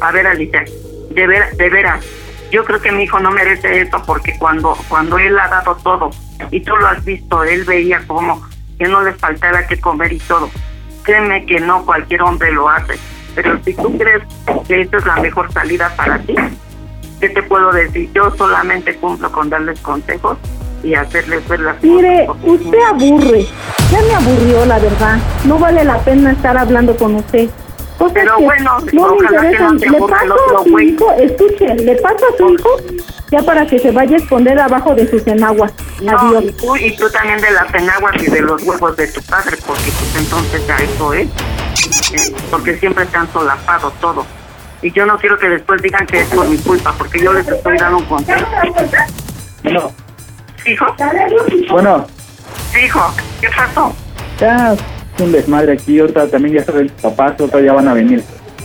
[0.00, 0.64] A ver, Alicia,
[1.10, 2.04] de, ver, de veras,
[2.52, 6.10] yo creo que mi hijo no merece eso porque cuando cuando él ha dado todo
[6.50, 8.46] y tú lo has visto, él veía como
[8.78, 10.50] que no le faltara que comer y todo.
[11.04, 12.94] Créeme que no cualquier hombre lo hace.
[13.36, 14.22] Pero si tú crees
[14.66, 16.34] que esta es la mejor salida para ti,
[17.20, 18.10] ¿qué te puedo decir?
[18.14, 20.38] Yo solamente cumplo con darles consejos
[20.82, 22.42] y hacerles ver las Mire, cosas.
[22.44, 23.46] usted aburre.
[23.92, 25.18] Ya me aburrió, la verdad.
[25.44, 27.48] No vale la pena estar hablando con usted.
[27.98, 29.74] Cosas Pero que bueno, no me ojalá que interesan.
[29.74, 32.70] no te le paso a su hijo, escuche, le paso a su hijo
[33.30, 35.72] ya para que se vaya a esconder abajo de sus enaguas.
[36.02, 36.44] No, Adiós.
[36.44, 39.56] y tú, y tú también de las enaguas y de los huevos de tu padre,
[39.66, 41.26] porque pues entonces ya eso es.
[42.12, 44.24] Eh, porque siempre te han solapado todo.
[44.82, 47.48] Y yo no quiero que después digan que es por mi culpa, porque yo les
[47.48, 48.46] estoy dando un consejo.
[49.64, 49.90] No.
[50.66, 50.86] Hijo,
[51.70, 52.06] Bueno,
[52.84, 53.92] hijo, ¿qué pasó?
[54.38, 54.74] ya
[55.24, 58.22] un desmadre aquí, otra también ya saben tus papás, otra ya van a venir.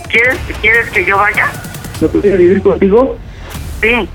[0.08, 1.46] ¿Quieres, ¿Quieres que yo vaya?
[2.00, 3.16] ¿No pudiera vivir contigo?
[3.80, 4.08] Sí.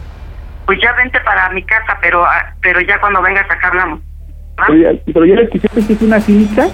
[0.66, 4.02] Pues ya vente para mi casa, pero ah, pero ya cuando vengas acá hablamos.
[5.06, 6.68] Pero ya, les quisiste que es una clínica,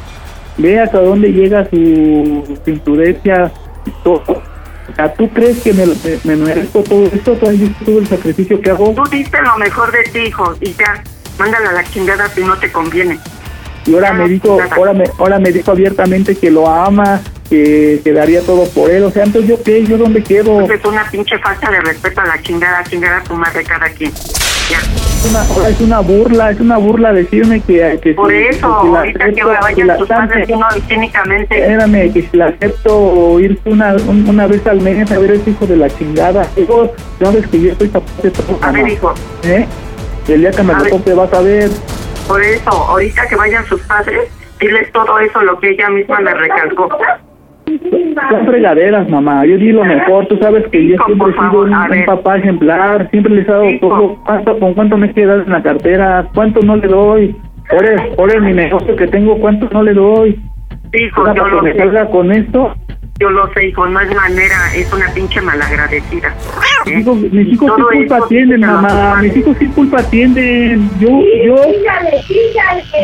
[0.57, 3.51] ve hasta dónde llega su, su imprudencia
[3.85, 4.41] y todo.
[4.89, 7.33] O sea, ¿tú crees que me, me, me merezco todo esto?
[7.33, 8.93] ¿Tú has visto todo el sacrificio que hago?
[8.93, 11.03] Tú diste lo mejor de ti, hijo, y ya,
[11.37, 13.19] mándala a la chingada si no te conviene.
[13.85, 17.19] Y ahora me dijo, ahora me, ahora me dijo abiertamente que lo ama,
[17.49, 19.03] que, que daría todo por él.
[19.03, 20.65] O sea, entonces yo qué, yo dónde quedo.
[20.65, 24.11] Pues es una pinche falta de respeto a la chingada, chingada tu madre cada quien.
[24.69, 24.79] Ya.
[25.29, 28.95] Una, es una burla, es una burla decirme que, que Por si- eso, que si
[28.95, 33.39] ahorita que acepto, que vayan la tus padres uno cínicamente, Espérame, que si la acepto
[33.39, 36.47] ir una, un- una vez al mes a ver ese hijo de la chingada.
[36.57, 36.91] Hijo,
[37.21, 38.57] sabes que yo estoy capaz de todo.
[38.61, 38.93] a ver mamá.
[38.93, 39.65] hijo, ¿Eh?
[40.29, 41.69] El día que me lo toque vas a ver.
[42.27, 46.33] Por eso, ahorita que vayan sus padres, diles todo eso, lo que ella misma le
[46.33, 46.89] recalcó.
[47.65, 49.45] Son fregaderas, mamá.
[49.45, 50.27] Yo di lo mejor.
[50.27, 53.09] Tú sabes que yo siempre he sido un, papá ejemplar.
[53.09, 54.17] Siempre les he dado todo.
[54.25, 56.27] ¿Cuánto, ¿Con cuánto me quedas en la cartera?
[56.33, 57.35] ¿Cuánto no le doy?
[58.15, 60.39] Por el mi negocio que tengo, ¿cuánto no le doy?
[60.93, 62.75] Hijo, Ahora, yo para que me salga con esto.
[63.19, 66.29] Yo lo sé, hijo, no es manera, es una pinche malagradecida.
[66.87, 66.95] ¿eh?
[66.97, 69.17] Digo, mis hijos qué culpa tienen, mamá.
[69.21, 70.89] Mis hijos qué culpa tienen.
[70.99, 71.09] Yo,
[71.45, 71.55] yo,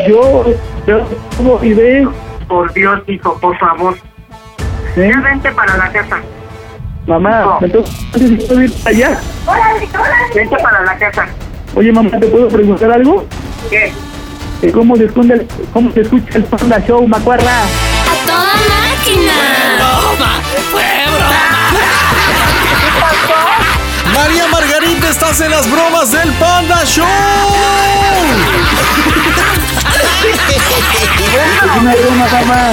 [0.08, 0.44] yo,
[0.86, 2.08] yo, ¿cómo y ve?
[2.48, 3.94] Por Dios, hijo, por favor.
[4.96, 5.10] ¿Eh?
[5.14, 6.20] Ya vente para la casa.
[7.06, 7.58] Mamá, No.
[7.62, 9.20] entonces puedo ir para allá.
[10.34, 11.26] Vente para la casa.
[11.76, 13.24] Oye, mamá, ¿te puedo preguntar algo?
[13.70, 13.92] ¿Qué?
[14.62, 17.62] Eh, ¿Cómo se, esconde el- cómo se escucha el Panda Show, Macuarra?
[17.62, 19.32] ¡A toda máquina!
[25.10, 27.04] Estás en las bromas del Panda Show.
[31.34, 32.72] Es una broma, mamá.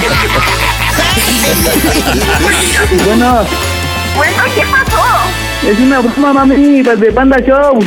[3.06, 3.46] bueno,
[4.16, 5.04] Bueno, ¿qué pasó?
[5.68, 7.80] es una broma, mami, pues, de Panda Show.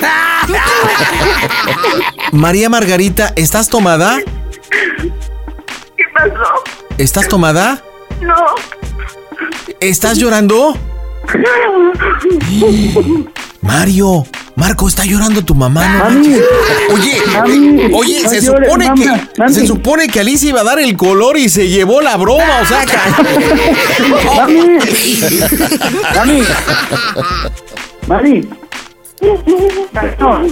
[2.33, 4.19] María Margarita, ¿estás tomada?
[5.97, 6.65] ¿Qué pasó?
[6.99, 7.81] ¿Estás tomada?
[8.21, 8.35] No.
[9.81, 10.77] ¿Estás llorando?
[13.63, 14.25] Mario,
[14.61, 15.89] Marco, está llorando tu mamá.
[15.89, 16.35] no Mami.
[16.93, 19.55] Oye, Mami, oye, se llores, supone mami, que mami.
[19.55, 22.67] se supone que Alicia iba a dar el color y se llevó la broma, o
[22.67, 22.85] sea,
[24.37, 24.79] Mami.
[26.15, 26.43] Mami.
[28.07, 28.49] Mami.
[30.19, 30.43] No,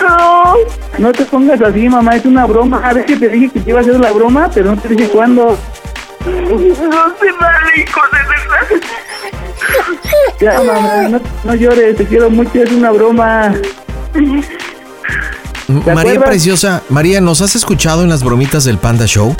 [0.00, 0.54] No.
[0.98, 2.80] no te pongas así, mamá, es una broma.
[2.88, 4.88] A ver que te dije que te iba a hacer la broma, pero no te
[4.88, 5.56] dije cuándo.
[6.24, 8.66] No se vale, hijo, de verdad.
[10.40, 13.54] Ya, mamá, no, no llores, te quiero mucho, es una broma.
[15.68, 16.28] María acuerdas?
[16.28, 19.34] Preciosa, María, ¿nos has escuchado en las bromitas del Panda Show?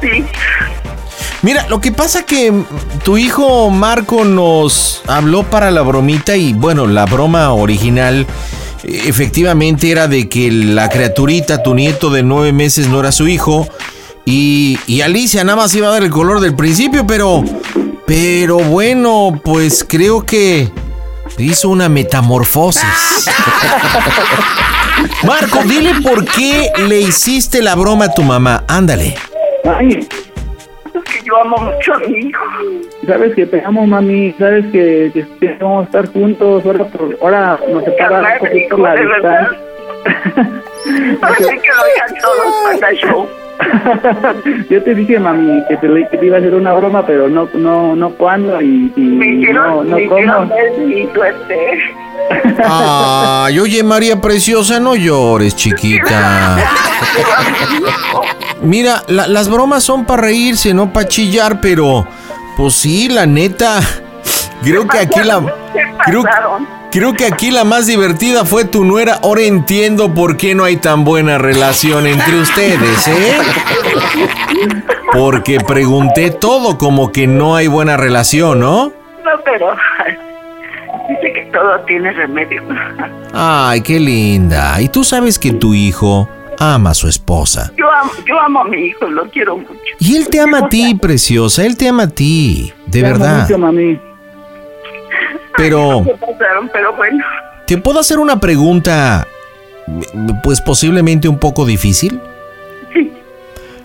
[0.00, 0.24] Sí.
[1.42, 2.52] Mira, lo que pasa que
[3.04, 8.26] tu hijo Marco nos habló para la bromita y bueno, la broma original
[8.82, 13.28] eh, efectivamente era de que la criaturita, tu nieto de nueve meses, no era su
[13.28, 13.68] hijo
[14.24, 17.44] y, y Alicia nada más iba a dar el color del principio, pero,
[18.08, 20.70] pero bueno, pues creo que
[21.36, 22.82] hizo una metamorfosis.
[25.24, 28.64] Marco, dile por qué le hiciste la broma a tu mamá.
[28.66, 29.14] Ándale.
[29.64, 30.08] Ay,
[30.94, 32.44] Es que yo amo mucho a mi hijo.
[33.06, 37.18] sabes que te amo, mami, sabes que, que, que vamos a estar juntos, ahora, por,
[37.20, 39.48] ahora nos separa un poquito hijo, la de verdad.
[39.50, 40.62] distancia.
[41.20, 43.28] Así que lo oigan todos para el show.
[44.70, 47.48] Yo te dije, mami, que te, que te iba a hacer una broma, pero no,
[47.54, 50.48] no, no cuándo y, y Me hicieron, no, no me cómo.
[51.14, 51.78] suerte.
[52.64, 56.56] Ay, oye María Preciosa, no llores, chiquita.
[58.62, 62.06] Mira, la- las bromas son para reírse, no para chillar, pero
[62.56, 63.80] pues sí, la neta.
[64.62, 65.40] Creo que aquí la
[66.04, 66.22] creo.
[66.90, 69.20] Creo que aquí la más divertida fue tu nuera.
[69.22, 73.36] Ahora entiendo por qué no hay tan buena relación entre ustedes, ¿eh?
[75.12, 78.86] Porque pregunté todo como que no hay buena relación, ¿no?
[78.88, 79.74] No, pero
[81.08, 82.62] dice que todo tiene remedio.
[83.32, 84.80] Ay, qué linda.
[84.80, 87.72] Y tú sabes que tu hijo ama a su esposa.
[87.76, 89.72] Yo amo, yo amo a mi hijo, lo quiero mucho.
[89.98, 91.64] Y él te ama a ti, preciosa.
[91.64, 92.72] Él te ama a ti.
[92.86, 93.42] De Te amo verdad.
[93.42, 93.98] mucho, mami.
[95.58, 97.24] Pero, Se pasaron, pero bueno.
[97.66, 99.26] ¿te puedo hacer una pregunta?
[100.42, 102.20] Pues posiblemente un poco difícil.
[102.94, 103.12] Sí.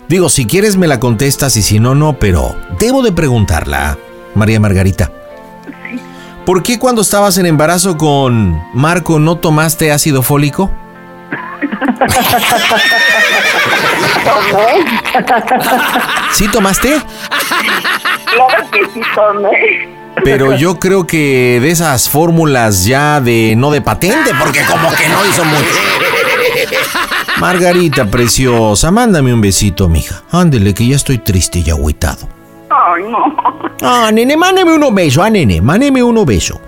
[0.08, 3.98] Digo, si quieres me la contestas y si no, no, pero debo de preguntarla,
[4.34, 5.10] María Margarita.
[6.46, 10.70] ¿Por qué cuando estabas en embarazo con Marco no tomaste ácido fólico?
[16.32, 17.00] ¿Sí tomaste?
[18.34, 20.03] Claro que sí tomé.
[20.22, 25.08] Pero yo creo que de esas fórmulas ya de no de patente, porque como que
[25.08, 25.64] no hizo mucho.
[27.40, 30.22] Margarita preciosa, mándame un besito, mija.
[30.30, 32.28] Ándele, que ya estoy triste y agüitado.
[32.70, 33.18] Ay, no.
[33.82, 36.60] Ah, nene, mándeme uno beso, ah, nene, mándeme uno beso.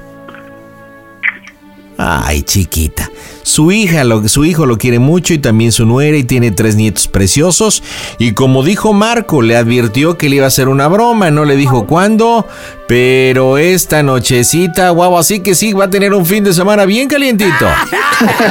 [2.09, 3.11] Ay, chiquita.
[3.43, 6.77] Su hija, lo, su hijo lo quiere mucho y también su nuera y tiene tres
[6.77, 7.83] nietos preciosos.
[8.21, 11.57] Y como dijo Marco, le advirtió que le iba a hacer una broma, no le
[11.57, 12.47] dijo cuándo,
[12.87, 17.09] pero esta nochecita, guau, así que sí, va a tener un fin de semana bien
[17.09, 17.67] calientito.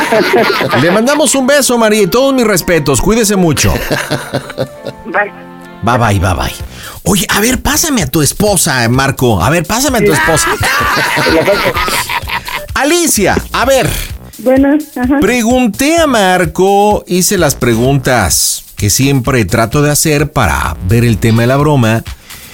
[0.82, 3.74] Le mandamos un beso, María, y todos mis respetos, cuídese mucho.
[5.06, 5.32] Bye.
[5.82, 6.54] Bye bye, bye bye.
[7.04, 9.41] Oye, a ver, pásame a tu esposa, Marco.
[9.41, 10.48] A ver, pásame a tu esposa.
[12.75, 13.89] Alicia, a ver,
[14.39, 15.19] Bueno, ajá.
[15.21, 21.43] pregunté a Marco, hice las preguntas que siempre trato de hacer para ver el tema
[21.43, 22.03] de la broma.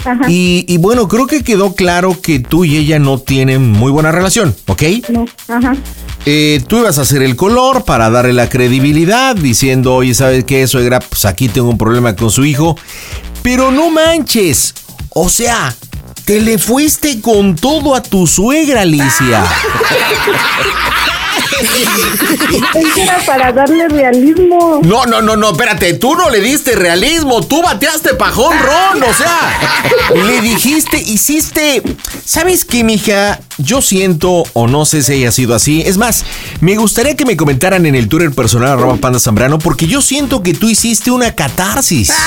[0.06, 0.30] Ajá.
[0.30, 4.12] Y, y bueno, creo que quedó claro que tú y ella no tienen muy buena
[4.12, 4.84] relación, ¿ok?
[5.10, 5.76] No, ajá.
[6.28, 10.68] Eh, tú ibas a hacer el color para darle la credibilidad, diciendo, oye, ¿sabes qué,
[10.68, 11.00] suegra?
[11.00, 12.78] Pues aquí tengo un problema con su hijo.
[13.42, 14.76] Pero no manches.
[15.10, 15.76] O sea,
[16.32, 19.44] te le fuiste con todo a tu suegra, Alicia.
[22.96, 24.80] Era para darle realismo.
[24.82, 29.14] No, no, no, no, espérate, tú no le diste realismo, tú bateaste pajón ron, o
[29.14, 29.60] sea,
[30.16, 31.84] le dijiste, hiciste,
[32.24, 33.42] ¿sabes qué, mija?
[33.58, 36.24] Yo siento, o no sé si haya sido así, es más,
[36.62, 40.42] me gustaría que me comentaran en el Twitter personal arroba panda zambrano, porque yo siento
[40.42, 42.14] que tú hiciste una catarsis.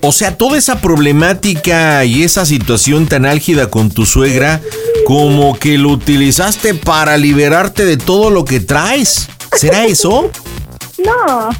[0.00, 4.60] O sea, toda esa problemática y esa situación tan álgida con tu suegra,
[5.06, 9.28] como que lo utilizaste para liberarte de todo lo que traes.
[9.56, 10.30] ¿Será eso?
[10.98, 11.50] No.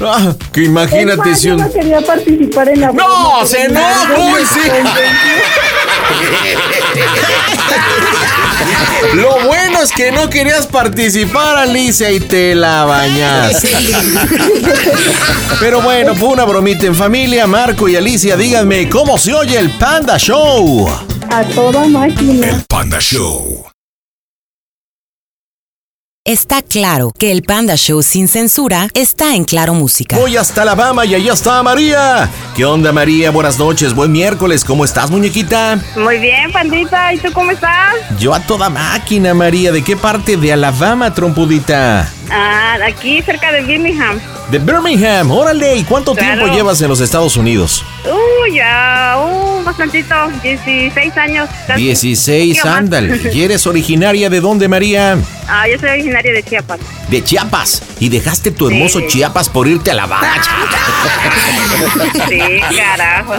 [0.00, 1.60] Ah, que imagínate más, si yo un...
[1.60, 3.46] no quería participar en la ¡No!
[3.46, 3.70] ¡Se sí!
[9.92, 13.68] Que no querías participar, Alicia, y te la bañaste.
[15.60, 17.46] Pero bueno, fue una bromita en familia.
[17.46, 20.88] Marco y Alicia, díganme, ¿cómo se oye el Panda Show?
[21.30, 22.64] A toda máquina.
[22.68, 23.73] Panda Show.
[26.26, 30.16] Está claro que el Panda Show sin censura está en Claro Música.
[30.16, 32.30] Voy hasta Alabama y allá está María.
[32.56, 33.30] ¿Qué onda, María?
[33.30, 34.64] Buenas noches, buen miércoles.
[34.64, 35.78] ¿Cómo estás, muñequita?
[35.96, 37.12] Muy bien, pandita.
[37.12, 37.96] ¿Y tú cómo estás?
[38.18, 39.70] Yo a toda máquina, María.
[39.70, 42.10] ¿De qué parte de Alabama, trompudita?
[42.30, 44.18] Ah, aquí cerca de Birmingham.
[44.50, 45.76] De Birmingham, órale.
[45.76, 46.34] ¿Y cuánto Claro.
[46.36, 47.84] tiempo llevas en los Estados Unidos?
[48.04, 51.48] Uh, ya, uh, bastantito, 16 años.
[51.66, 51.82] casi.
[51.82, 52.78] 16, Poquillo más.
[52.78, 53.20] ándale.
[53.34, 55.16] ¿Y eres originaria de dónde, María?
[55.48, 56.78] Ah, yo soy originaria de Chiapas.
[57.08, 57.82] De Chiapas.
[58.00, 59.06] Y dejaste tu hermoso Sí.
[59.08, 60.28] Chiapas por irte a Alabama.
[62.28, 63.34] Sí, carajo.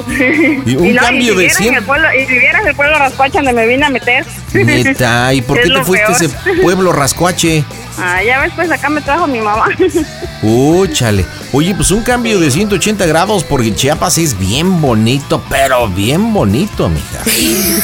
[0.66, 3.40] Y un cambio y de vieras cien- el pueblo, Y si vieras el pueblo rascuacha
[3.40, 4.26] donde me vine a meter.
[4.54, 6.30] Neta, ¿y por qué te fuiste a ese
[6.62, 7.64] pueblo rascuache?
[7.98, 9.68] Ah, ya ves, pues acá me trajo mi mamá.
[10.44, 11.26] Úchale.
[11.54, 16.90] Oye, pues un cambio de 180 grados porque Chiapas es bien bonito, pero bien bonito,
[16.90, 17.24] mija.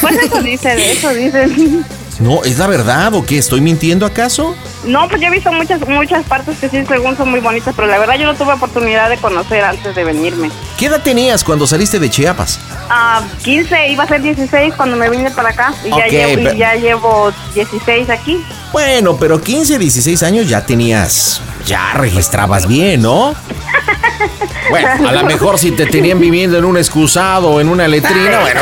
[0.00, 1.84] Pues eso dice, de eso dicen.
[2.20, 3.38] No, ¿es la verdad o qué?
[3.38, 4.54] ¿Estoy mintiendo acaso?
[4.84, 7.86] No, pues yo he visto muchas muchas partes que sí, según son muy bonitas, pero
[7.86, 10.50] la verdad yo no tuve oportunidad de conocer antes de venirme.
[10.76, 12.58] ¿Qué edad tenías cuando saliste de Chiapas?
[12.90, 16.36] Ah, 15, iba a ser 16 cuando me vine para acá y, ya, llevo, y
[16.44, 18.44] pero- ya llevo 16 aquí.
[18.72, 23.34] Bueno, pero 15, 16 años ya tenías, ya registrabas bien, ¿no?
[24.70, 28.40] Bueno, a lo mejor si te tenían viviendo en un excusado o en una letrina,
[28.40, 28.60] bueno.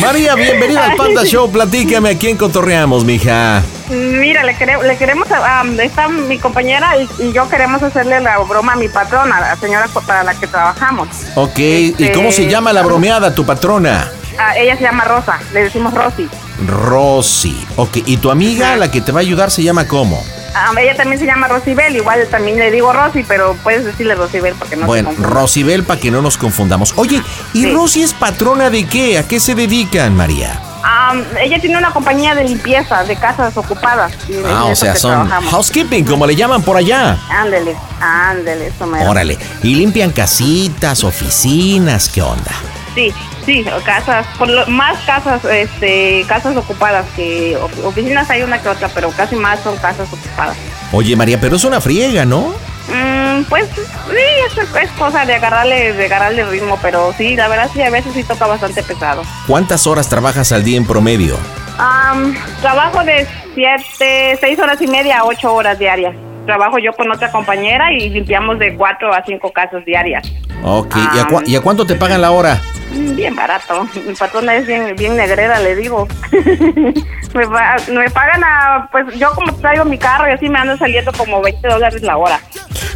[0.00, 1.50] María, bienvenida al Panda Show.
[1.50, 3.62] Platícame a quién cotorreamos, mija.
[3.90, 8.20] Mira, le, quere- le queremos, a- a- está mi compañera y, y yo queremos hacerle
[8.20, 11.08] la broma a mi patrona, la señora para la que trabajamos.
[11.34, 14.10] Ok, ¿y Este, cómo se llama la bromeada, tu patrona?
[14.38, 16.28] Ah, ella se llama Rosa, le decimos Rosy.
[16.66, 17.66] Rosy.
[17.76, 20.22] Ok, ¿y tu amiga, la que te va a ayudar, se llama cómo?
[20.54, 24.54] Ah, ella también se llama Rosibel, igual también le digo Rosy, pero puedes decirle Rosibel
[24.58, 25.10] porque no bueno.
[25.18, 26.92] Rosibel, para que no nos confundamos.
[26.96, 27.72] Oye, ¿y Sí.
[27.72, 29.18] Rosy es patrona de qué?
[29.18, 30.60] ¿A qué se dedican, María?
[30.82, 34.12] Ah, ella tiene una compañía de limpieza de casas ocupadas.
[34.28, 35.50] y Ah, o sea, son trabajamos.
[35.50, 37.16] housekeeping, como le llaman por allá.
[37.30, 42.52] Ándele, ándele, eso me Órale, y limpian casitas, oficinas, ¿qué onda?
[42.94, 43.12] Sí,
[43.44, 48.68] sí, casas, por lo, más casas, este, casas ocupadas que of- oficinas hay una que
[48.68, 50.56] otra, pero casi más son casas ocupadas.
[50.92, 52.52] Oye, María, pero es una friega, ¿no?
[52.88, 57.70] Mm, pues sí, es, es cosa de agarrarle, de agarrarle ritmo, pero sí, la verdad
[57.72, 59.22] sí, a veces sí toca bastante pesado.
[59.46, 61.36] ¿Cuántas horas trabajas al día en promedio?
[61.78, 66.14] Am, trabajo de siete, seis horas y media a ocho horas diarias.
[66.48, 70.26] Trabajo yo con otra compañera y limpiamos de cuatro a cinco casas diarias.
[70.64, 72.58] Ok, ¿y a, cua- y a cuánto te pagan la hora?
[72.90, 73.86] Mm, Bien barato.
[74.06, 76.08] Mi patrona es bien, bien negrera, le digo.
[77.34, 81.42] me pagan a, pues yo como traigo mi carro y así me ando saliendo como
[81.42, 82.40] 20 dólares la hora.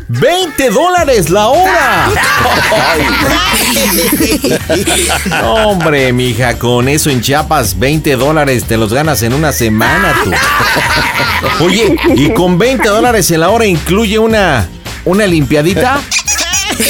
[0.09, 2.09] ¡20 dólares la hora!
[5.29, 10.15] No, Hombre, mija, con eso en Chiapas, 20 dólares te los ganas en una semana,
[10.25, 10.33] tú.
[11.65, 14.69] Oye, ¿y con 20 dólares en la hora incluye una,
[15.05, 15.99] una limpiadita?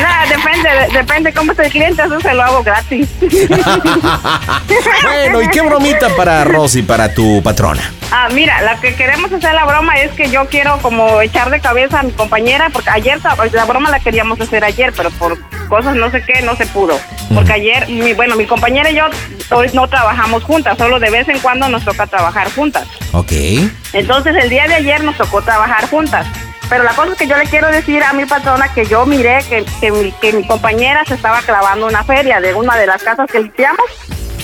[0.00, 3.08] Nada, depende, de- depende cómo está el cliente, eso se lo hago gratis.
[5.02, 7.92] Bueno, ¿y qué bromita para Rosy, para tu patrona?
[8.10, 11.60] Ah, mira, la que queremos hacer la broma es que yo quiero como echar de
[11.60, 13.18] cabeza a mi compañera, porque ayer
[13.52, 16.98] la broma la queríamos hacer ayer, pero por cosas no sé qué no se pudo.
[17.34, 19.04] Porque ayer, mi, bueno, mi compañera y yo
[19.50, 22.86] hoy no trabajamos juntas, solo de vez en cuando nos toca trabajar juntas.
[23.12, 23.32] Ok.
[23.92, 26.26] Entonces el día de ayer nos tocó trabajar juntas.
[26.68, 29.38] Pero la cosa es que yo le quiero decir a mi patrona que yo miré
[29.48, 33.02] que, que, mi, que mi compañera se estaba clavando una feria de una de las
[33.02, 33.84] casas que limpiamos.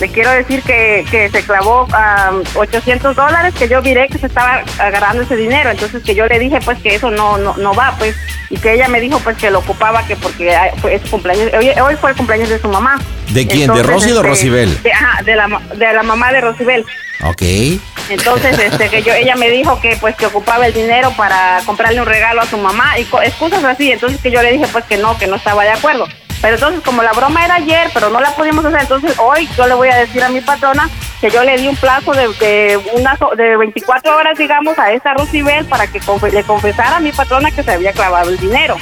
[0.03, 4.27] Le quiero decir que, que se clavó ah, 800 dólares, que yo miré que se
[4.27, 5.71] estaba agarrando ese dinero.
[5.71, 8.17] Entonces que yo le dije pues que eso no, no, no va, pues.
[8.51, 11.53] Y que ella me dijo pues que lo ocupaba, que porque fue- es cumpleaños.
[11.57, 12.99] Hoy, hoy fue el cumpleaños de su mamá.
[13.29, 13.73] ¿De quién?
[13.73, 14.83] ¿De Rosy o de este, Rosibel?
[14.83, 16.85] De, ajá, de la, de la mamá de Rosibel.
[17.23, 17.43] Ok.
[18.11, 22.01] Entonces, este, que yo, ella me dijo que pues que ocupaba el dinero para comprarle
[22.01, 23.93] un regalo a su mamá y excusas así.
[23.93, 26.09] Entonces que yo le dije pues que no, que no estaba de acuerdo.
[26.43, 29.67] Pero entonces como la broma era ayer, pero no la pudimos hacer, entonces hoy yo
[29.67, 30.91] le voy a decir a mi patrona
[31.21, 34.91] que yo le di un plazo de, de, unas ho- de 24 horas, digamos, a
[34.93, 36.01] esta Rosibel para que
[36.33, 38.77] le confesara a mi patrona que se había clavado el dinero.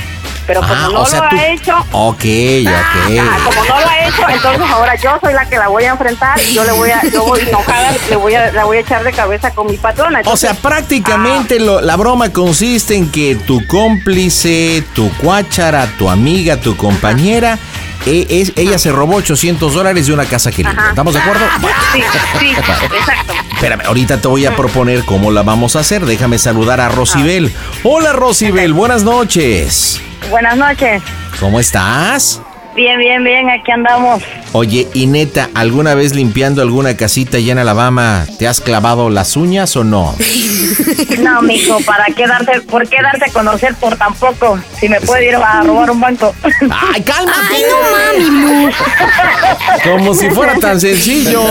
[0.47, 2.25] Pero como Ah, no o sea, lo tú- ha hecho, Ok,
[2.67, 3.45] Ah, ok.
[3.45, 6.41] como no lo ha hecho, entonces ahora yo soy la que la voy a enfrentar
[6.41, 9.05] y yo le voy a, yo voy enojada, le voy a, la voy a echar
[9.05, 10.21] de cabeza con mi patrona.
[10.25, 16.57] O sea, prácticamente lo- la broma consiste en que tu cómplice, tu cuáchara, tu amiga,
[16.57, 17.59] tu compañera,
[18.07, 20.89] e- es- ella se robó 800 dólares de una casa que limpia.
[20.89, 21.45] ¿Estamos de acuerdo?
[21.93, 22.03] Sí,
[22.41, 22.95] sí, exacto.
[23.55, 26.07] Espérame, ahorita te voy a proponer cómo la vamos a hacer.
[26.07, 27.53] Déjame saludar a Rosibel.
[27.85, 30.01] Hola Rosibel, buenas noches.
[30.29, 31.03] Buenas noches.
[31.39, 32.41] ¿Cómo estás?
[32.75, 34.23] Bien, bien, bien, aquí andamos.
[34.53, 39.37] Oye, y neta, ¿alguna vez limpiando alguna casita allá en Alabama te has clavado las
[39.37, 40.15] uñas o no?
[41.19, 44.59] No, mijo, ¿para qué darte, por qué darte a conocer por tan poco?
[44.79, 46.35] Si me puede ir a robar un banco.
[46.43, 47.39] ¡Ay, cálmate!
[47.53, 47.63] Ay,
[48.31, 48.73] no mami,
[49.85, 51.43] Como si fuera tan sencillo.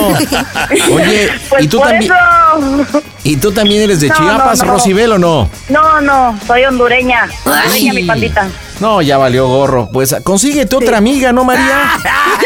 [0.91, 3.03] Oye, Pues ¿y tú también eso.
[3.23, 4.71] ¿y tú también eres de No, Chiapas, no, no.
[4.73, 5.49] Rosibel o no?
[5.69, 7.27] No, no, soy hondureña.
[7.45, 8.47] Hondureña, mi pandita.
[8.79, 9.89] No, ya valió gorro.
[9.91, 11.91] Pues consíguete otra amiga, ¿no, María?
[12.05, 12.37] Ah,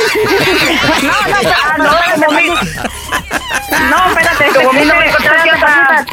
[1.77, 2.47] no, como mi...
[2.47, 4.45] No, espérate.
[4.55, 6.05] Como mí no me encontraste otra.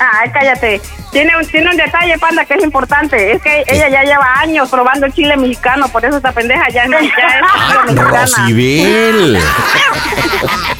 [0.00, 0.80] Ah, cállate.
[1.12, 3.32] Tiene un, tiene un detalle, panda, que es importante.
[3.32, 6.84] Es que ella ya lleva años probando el chile mexicano, por eso esta pendeja ya,
[6.88, 7.02] ya es
[7.92, 8.10] mexicana.
[8.10, 9.38] Rosibel.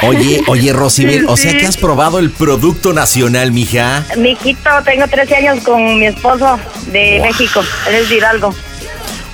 [0.02, 1.58] Oye, oye, Rosibel, o sea Sí.
[1.58, 4.04] que has probado el producto nacional, mija.
[4.16, 7.62] Mijito, tengo 13 años con mi esposo de México.
[7.88, 8.54] Él es de Hidalgo.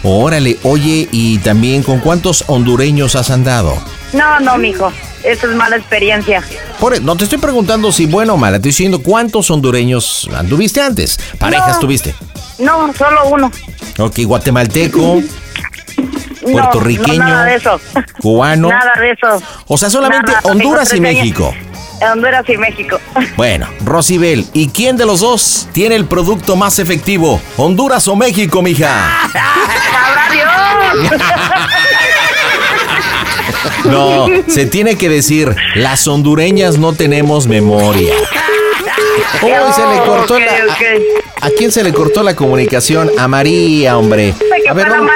[0.02, 3.82] Órale, oye, y también con cuántos hondureños has andado.
[4.12, 4.92] No, no, mijo.
[5.24, 6.42] Eso es mala experiencia.
[6.78, 10.28] Por, e- no te estoy preguntando si bueno o mala, te estoy diciendo cuántos hondureños
[10.34, 11.18] anduviste antes.
[11.38, 11.78] Parejas No.
[11.80, 12.14] tuviste.
[12.58, 13.50] No, solo uno.
[13.98, 15.22] Ok, guatemalteco,
[16.42, 17.80] puertorriqueño, No, nada de eso.
[18.20, 18.68] cubano.
[18.68, 19.42] Nada de eso.
[19.66, 21.20] O sea, solamente Nada, Honduras y 13 años.
[21.22, 21.54] México.
[22.12, 22.98] Honduras y México.
[23.36, 27.40] Bueno, Rosibel, ¿y quién de los dos tiene el producto más efectivo?
[27.58, 28.88] ¿Honduras o México, mija?
[29.32, 31.20] ¡Sabrá Dios!
[33.84, 38.14] No, se tiene que decir, las hondureñas no tenemos memoria.
[39.42, 40.46] Oh, se le cortó la-.
[41.40, 43.10] ¿A, a quién se le cortó la comunicación?
[43.18, 44.34] A María, hombre.
[44.62, 45.10] ¿Qué A ver, vamos,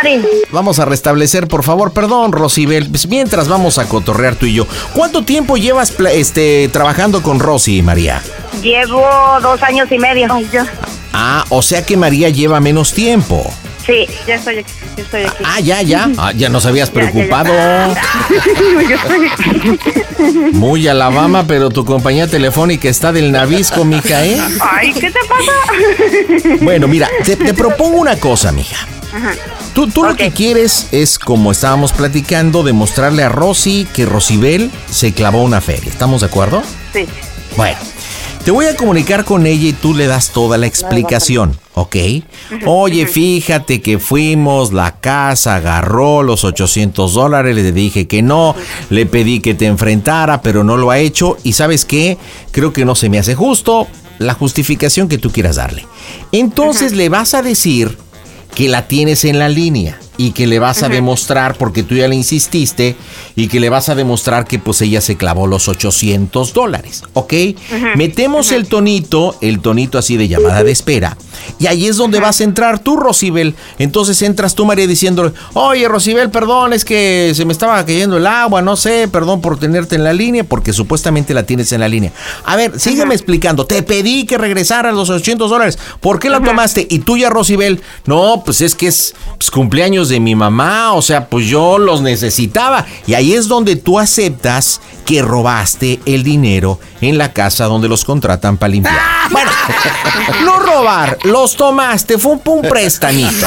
[0.50, 1.92] vamos a restablecer, por favor.
[1.92, 2.88] Perdón, Rosibel.
[2.88, 4.66] Pues mientras vamos a cotorrear tú y yo.
[4.94, 8.22] ¿Cuánto tiempo llevas este, trabajando con Rosy, María?
[8.62, 9.06] Llevo
[9.42, 10.28] dos años y medio.
[11.12, 13.52] Ah, o sea que María lleva menos tiempo.
[13.86, 14.06] Sí.
[14.26, 15.44] Ya estoy aquí, ya estoy aquí.
[15.44, 16.08] Ah, ya, ya.
[16.16, 17.12] Ah, ya nos habías Ya, ya, ya.
[17.12, 17.52] preocupado.
[17.52, 17.94] Aquí.
[20.52, 24.40] Muy Alabama, pero tu compañía telefónica está del Navisco, mija, ¿eh?
[24.60, 26.58] Ay, ¿qué te pasa?
[26.62, 28.86] Bueno, mira, te, te propongo una cosa, mija.
[29.14, 29.32] Ajá.
[29.74, 35.12] Tú, tú lo que quieres es, como estábamos platicando, demostrarle a Rosy que Rosibel se
[35.12, 35.90] clavó una feria.
[35.90, 36.62] ¿Estamos de acuerdo?
[36.92, 37.06] Sí.
[37.56, 37.76] Bueno,
[38.44, 41.96] te voy a comunicar con ella y tú le das toda la explicación, ¿ok?
[42.66, 48.54] Oye, fíjate que fuimos, la casa agarró los 800 dólares, le dije que no,
[48.90, 52.18] le pedí que te enfrentara, pero no lo ha hecho y sabes qué,
[52.50, 53.88] creo que no se me hace justo
[54.18, 55.86] la justificación que tú quieras darle.
[56.30, 57.96] Entonces le vas a decir
[58.54, 62.08] que la tienes en la línea y que le vas a demostrar, porque tú ya
[62.08, 62.96] le insististe,
[63.36, 67.32] y que le vas a demostrar que pues ella se clavó los 800 dólares, ¿ok?
[67.96, 71.16] Metemos el tonito, el tonito así de llamada de espera,
[71.58, 73.54] y ahí es donde vas a entrar tú, Rosibel.
[73.78, 78.26] Entonces entras tú, María, diciéndole, oye, Rosibel, perdón, es que se me estaba cayendo el
[78.26, 81.88] agua, no sé, perdón por tenerte en la línea, porque supuestamente la tienes en la
[81.88, 82.12] línea.
[82.44, 86.86] A ver, sígueme explicando, te pedí que regresaras los 800 dólares, ¿por qué la tomaste?
[86.88, 91.02] Y tú ya, Rosibel, no, pues es que es pues, cumpleaños de mi mamá, o
[91.02, 92.86] sea, pues yo los necesitaba.
[93.06, 98.04] Y ahí es donde tú aceptas que robaste el dinero en la casa donde los
[98.04, 98.94] contratan para limpiar.
[99.30, 99.50] Bueno,
[100.44, 103.46] no robar, los tomaste, fue un, un prestamito.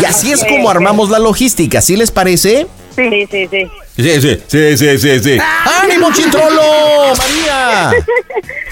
[0.00, 2.66] Y así es como armamos la logística, ¿sí les parece?
[2.94, 3.08] sí.
[3.10, 3.70] Sí, sí, sí.
[3.96, 5.38] Sí, sí, sí, sí, sí, sí.
[5.82, 7.12] ¡Ánimo, Chintrolo!
[7.16, 7.90] ¡María!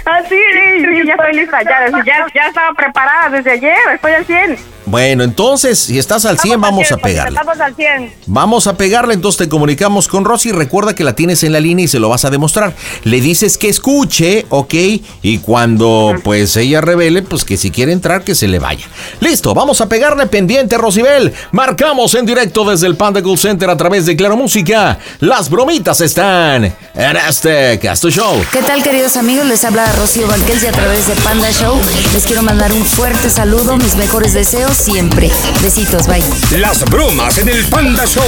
[0.09, 1.63] Ah, sí, sí, sí, ya estoy lista.
[1.65, 3.77] Ya, ya, ya estaba preparada desde ayer.
[3.93, 4.57] Estoy al 100.
[4.87, 7.37] Bueno, entonces, si estás al 100, vamos a pegarle.
[7.37, 8.13] Estamos al 100.
[8.27, 10.53] Vamos a pegarle, entonces te comunicamos con Rosy.
[10.53, 12.73] Recuerda que la tienes en la línea y se lo vas a demostrar.
[13.03, 14.75] Le dices que escuche, ¿ok?
[15.23, 18.87] Y cuando pues ella revele, pues que si quiere entrar, que se le vaya.
[19.19, 21.35] Listo, vamos a pegarle pendiente, Rosibel.
[21.51, 25.01] Marcamos en directo desde el Panda Cool Center a través de Claro Música.
[25.19, 28.41] Las bromitas están en este Casto Show.
[28.53, 29.47] ¿Qué tal, queridos amigos?
[29.47, 31.77] Les habla Rocío Banquels y a través de Panda Show
[32.13, 35.31] les quiero mandar un fuerte saludo, mis mejores deseos siempre.
[35.63, 36.23] Besitos, bye.
[36.59, 38.23] Las bromas en el Panda Show.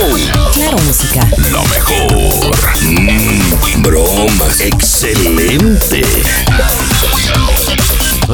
[0.54, 1.28] Claro, música.
[1.50, 2.56] Lo mejor.
[2.82, 4.60] Mm, bromas.
[4.60, 6.02] Excelente.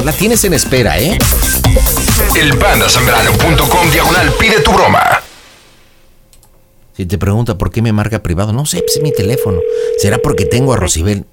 [0.03, 1.17] La tienes en espera, ¿eh?
[2.35, 5.21] Elpandasambrano.com diagonal pide tu broma.
[6.95, 9.59] Si te pregunta por qué me marca privado, no sé, pues es mi teléfono.
[9.97, 11.25] ¿Será porque tengo a Rosibel?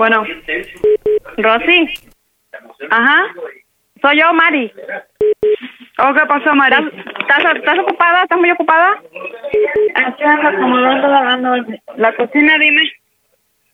[0.00, 0.24] Bueno.
[1.36, 1.90] Rosy.
[2.88, 3.22] Ajá.
[4.00, 4.72] Soy yo, Mari.
[5.98, 6.90] ¿O qué pasó, Mari?
[7.18, 8.22] ¿Estás, estás ocupada?
[8.22, 8.98] ¿Estás muy ocupada?
[9.96, 11.54] Aquí ando acomodando, lavando
[11.96, 12.80] la cocina, dime.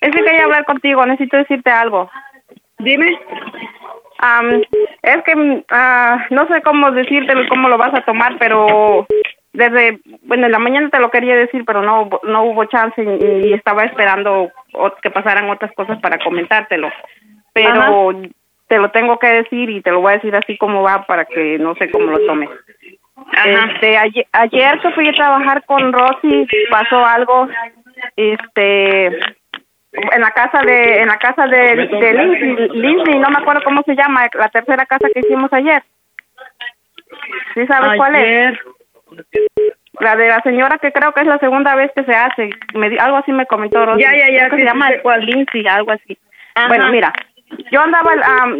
[0.00, 2.10] Es que quería hablar contigo, necesito decirte algo.
[2.78, 3.16] Dime.
[4.18, 4.62] Am,
[5.02, 9.06] es que ah, no sé cómo decirte cómo lo vas a tomar, pero
[9.56, 13.48] desde, bueno, en la mañana te lo quería decir, pero no, no hubo chance y,
[13.48, 14.50] y estaba esperando
[15.02, 16.90] que pasaran otras cosas para comentártelo.
[17.52, 18.12] Pero
[18.68, 21.24] te lo tengo que decir y te lo voy a decir así como va para
[21.24, 22.50] que no sé cómo lo tomes.
[23.44, 27.48] Este, ayer, ayer que fui a trabajar con Rosy pasó algo,
[28.14, 33.62] este, en la casa de, en la casa de, de Lindsay, Lindsay, no me acuerdo
[33.64, 35.82] cómo se llama, la tercera casa que hicimos ayer.
[37.54, 38.58] ¿Sí sabes cuál es?
[40.00, 42.50] La de la señora que creo que es la segunda vez que se hace.
[42.74, 44.02] Me, di- algo así me comentó Rosy.
[44.02, 46.18] Ya, ya, ya, Creo que sí, se llama sí, Lindsay, algo así.
[46.54, 46.68] Ajá.
[46.68, 47.12] Bueno, mira,
[47.70, 48.12] yo andaba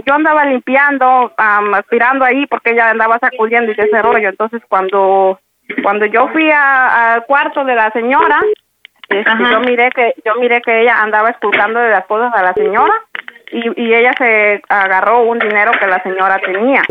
[0.07, 4.29] yo andaba limpiando, am, aspirando ahí porque ella andaba sacudiendo y ese rollo.
[4.29, 5.41] Entonces cuando
[5.83, 8.41] cuando yo fui a- al cuarto de la señora,
[9.09, 12.53] este, yo miré que yo miré que ella andaba esculcando de las cosas a la
[12.55, 12.95] señora
[13.53, 16.83] y, y ella se agarró un dinero que la señora tenía.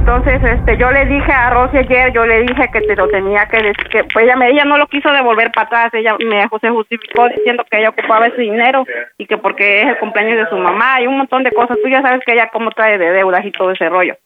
[0.00, 3.44] Entonces, este, yo le dije a Rosy ayer, yo le dije que te lo tenía
[3.46, 6.40] que decir, que pues ella, me, ella no lo quiso devolver para atrás, ella me
[6.58, 8.86] se justificó diciendo que ella ocupaba ese dinero
[9.18, 11.88] y que porque es el cumpleaños de su mamá y un montón de cosas, tú
[11.90, 14.16] ya sabes que ella cómo trae de deudas y todo ese rollo.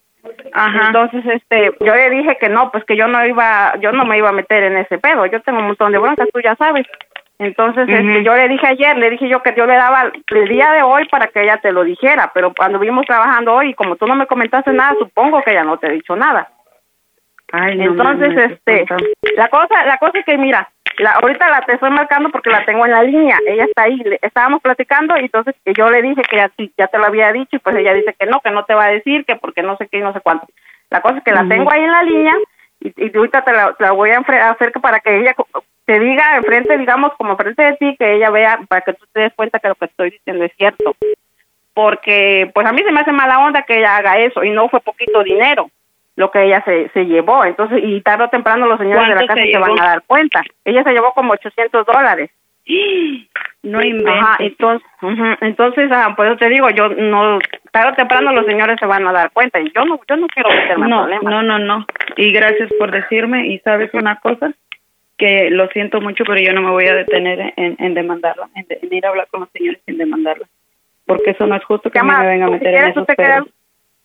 [0.53, 0.87] Ajá.
[0.87, 4.17] Entonces, este, yo le dije que no, pues que yo no iba, yo no me
[4.17, 6.87] iba a meter en ese pedo, yo tengo un montón de broncas, tú ya sabes.
[7.45, 10.71] Entonces, este, yo le dije ayer, le dije yo que yo le daba el día
[10.73, 14.07] de hoy para que ella te lo dijera, pero cuando vimos trabajando hoy, como tú
[14.07, 16.49] no me comentaste nada, supongo que ella no te ha dicho nada.
[17.53, 18.87] Ay, no, Entonces, no, no, este,
[19.37, 20.69] la cosa, la cosa es que mira,
[20.99, 23.97] la, ahorita la te estoy marcando porque la tengo en la línea, ella está ahí,
[23.99, 27.33] le- estábamos platicando y entonces que yo le dije que ya, ya te lo había
[27.33, 29.63] dicho y pues ella dice que no, que no te va a decir, que porque
[29.63, 30.47] no sé qué y no sé cuánto.
[30.91, 32.35] La cosa es que la tengo ahí en la línea
[32.85, 35.35] y, y ahorita te la, te la voy a hacer para que ella
[35.87, 39.21] te diga enfrente, digamos, como enfrente de ti, que ella vea, para que tú te
[39.21, 40.95] des cuenta que lo que estoy diciendo es cierto.
[41.73, 44.69] Porque, pues a mí se me hace mala onda que ella haga eso y no
[44.69, 45.69] fue poquito dinero
[46.17, 47.45] lo que ella se, se llevó.
[47.45, 49.85] Entonces, y tarde o temprano los señores de la ¿Cuánto casa se se van a
[49.85, 50.43] dar cuenta.
[50.65, 52.31] Ella se llevó como 800 dólares.
[53.63, 54.15] No inventes.
[54.23, 57.39] Ajá, entonces, ujú, entonces ah, por eso te digo, yo no,
[57.73, 60.27] tarde o temprano los señores se van a dar cuenta y yo no, yo no
[60.29, 61.25] quiero meterme en No, problemas.
[61.33, 61.87] no, no, no.
[62.17, 63.47] Y gracias por decirme.
[63.49, 64.53] Y sabes una cosa,
[65.17, 68.67] que lo siento mucho, pero yo no me voy a detener en, en demandarla, en,
[68.67, 70.47] de- en ir a hablar con los señores sin demandarla.
[71.07, 73.15] Porque eso no es justo que Llama, me vengan a si meter en esos te
[73.17, 73.45] quedas,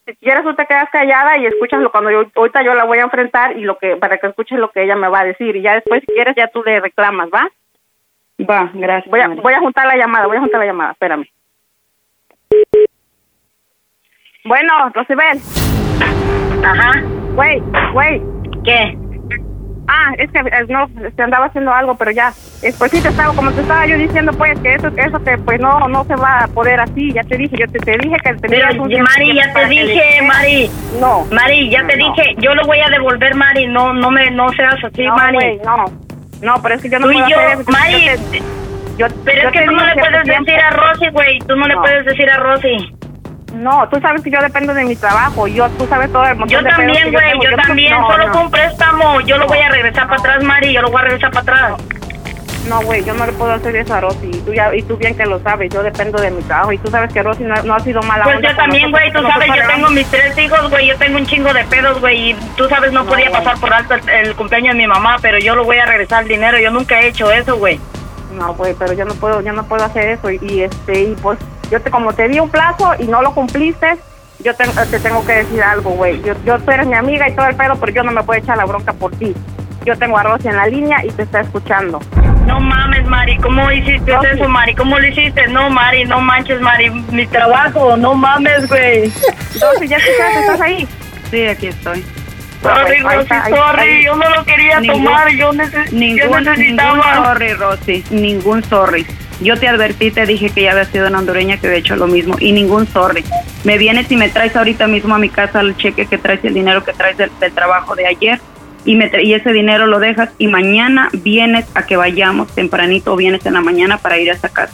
[0.05, 2.99] si quieres tú te quedas callada y escuchas lo cuando yo ahorita yo la voy
[2.99, 5.55] a enfrentar y lo que para que escuches lo que ella me va a decir
[5.55, 7.49] y ya después si quieres ya tú le reclamas, ¿va?
[8.47, 9.09] Va, gracias.
[9.11, 11.25] Voy a, voy a juntar la llamada, voy a juntar la llamada, espérame.
[14.45, 15.39] Bueno, Rosibel.
[16.63, 17.01] Ajá.
[17.35, 17.61] Güey,
[17.93, 18.21] güey.
[18.63, 18.97] ¿Qué?
[19.91, 22.29] Ah, es que eh, no, se andaba haciendo algo, pero ya.
[22.61, 25.23] Eh, Pues sí, te estaba, como te estaba yo diciendo, pues, que eso, que eso
[25.23, 27.11] que pues no, no se va a poder así.
[27.11, 29.69] Ya te dije, yo te, te dije que tenías Pero, un Mari, ya te le
[29.69, 30.27] dije, dijera.
[30.27, 30.69] Mari.
[30.99, 31.25] No.
[31.31, 32.05] Mari, ya te No.
[32.15, 33.67] dije, yo lo voy a devolver, Mari.
[33.67, 35.35] No, no me, no seas así, No, Mari.
[35.35, 35.85] güey, no.
[36.41, 37.71] No, pero es que yo no Tú y puedo yo, hacer eso.
[37.71, 38.39] Mari, Yo te-
[38.97, 41.39] yo- Pero yo es que tú no le puedes decir a Rosy, güey.
[41.39, 42.93] Tú no, le puedes decir a Rosy.
[43.55, 45.47] No, tú sabes que yo dependo de mi trabajo.
[45.47, 47.31] Yo, tú sabes todo el montón Yo de también, güey.
[47.41, 47.91] Yo, también.
[47.93, 48.41] no, Solo no.
[48.41, 49.21] un préstamo.
[49.21, 50.73] Yo lo voy a regresar para atrás, Mari.
[50.73, 51.73] Yo lo voy a regresar para atrás.
[52.67, 54.27] No, güey, yo no le puedo hacer eso a Rosy.
[54.27, 56.71] Y tú, ya, y tú bien que lo sabes, yo dependo de mi trabajo.
[56.71, 59.11] Y tú sabes que Rosy no, no ha sido mala Pues onda yo también, güey,
[59.11, 62.31] tú sabes, yo tengo mis tres hijos, güey, yo tengo un chingo de pedos, güey,
[62.31, 65.17] y tú sabes, no, No, podía pasar por alto el, el cumpleaños de mi mamá,
[65.21, 67.79] pero yo lo voy a regresar el dinero, yo nunca he hecho eso, güey.
[68.33, 70.29] No, güey, pero yo no puedo, yo no puedo hacer eso.
[70.29, 71.39] Y, y, este, y pues,
[71.71, 73.97] yo te, como te di un plazo y no lo cumpliste,
[74.39, 76.21] yo te, te tengo que decir algo, güey.
[76.21, 78.39] Yo, yo, tú eres mi amiga y todo el pedo, pero yo no me puedo
[78.39, 79.33] echar la bronca por ti.
[79.89, 81.99] Yo tengo a Rosy en la línea y te está escuchando.
[82.45, 84.27] No mames, Mari, ¿cómo hiciste Rosy.
[84.35, 84.75] eso, Mari?
[84.75, 85.47] ¿Cómo lo hiciste?
[85.47, 89.05] No, Mari, no manches, Mari, mi trabajo, no mames, güey.
[89.59, 90.39] Rosy, ¿ya escuchaste?
[90.41, 90.87] ¿Estás ahí?
[91.31, 92.05] Sí, aquí estoy.
[92.61, 94.03] Sorry, Ahí Rosy, está, ahí- sorry, ahí.
[94.05, 96.93] yo no lo quería Ningún- tomar, yo, neces yo Ningún, necesitaba...
[96.93, 99.07] ningún sorry, Rosy, ningún sorry.
[99.41, 102.05] Yo te advertí, te dije que ya había sido una hondureña que había hecho lo
[102.05, 103.25] mismo y ningún sorry.
[103.63, 106.53] Me vienes y me traes ahorita mismo a mi casa el cheque que traes, el
[106.53, 108.39] dinero que traes del, del trabajo de ayer
[108.85, 113.15] y, me y ese dinero lo dejas y mañana vienes a que vayamos tempranito o
[113.15, 114.73] vienes en la mañana para ir a esa casa.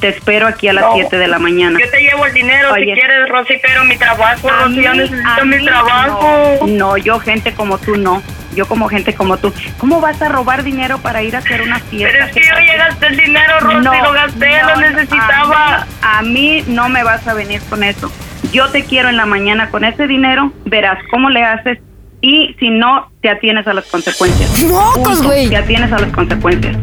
[0.00, 0.94] Te espero aquí a las No.
[0.94, 1.78] 7 de la mañana.
[1.78, 2.86] Yo te llevo el dinero Oye.
[2.86, 6.58] si quieres, Rosy, pero mi trabajo, A Rosy, yo necesito mi trabajo.
[6.62, 8.20] No, no, yo gente como tú no.
[8.56, 9.54] Yo como gente como tú.
[9.78, 12.10] ¿Cómo vas a robar dinero para ir a hacer una fiesta?
[12.12, 15.86] Pero es que yo ya gasté el dinero, Rosy, lo gasté, lo necesitaba.
[16.02, 18.12] A mí, a mí no me vas a venir con eso.
[18.52, 21.78] Yo te quiero en la mañana con ese dinero, verás cómo le haces
[22.22, 24.62] y si no, te atienes a las consecuencias.
[24.62, 25.48] ¡Mocos, güey!
[25.48, 26.76] Te atienes a las consecuencias.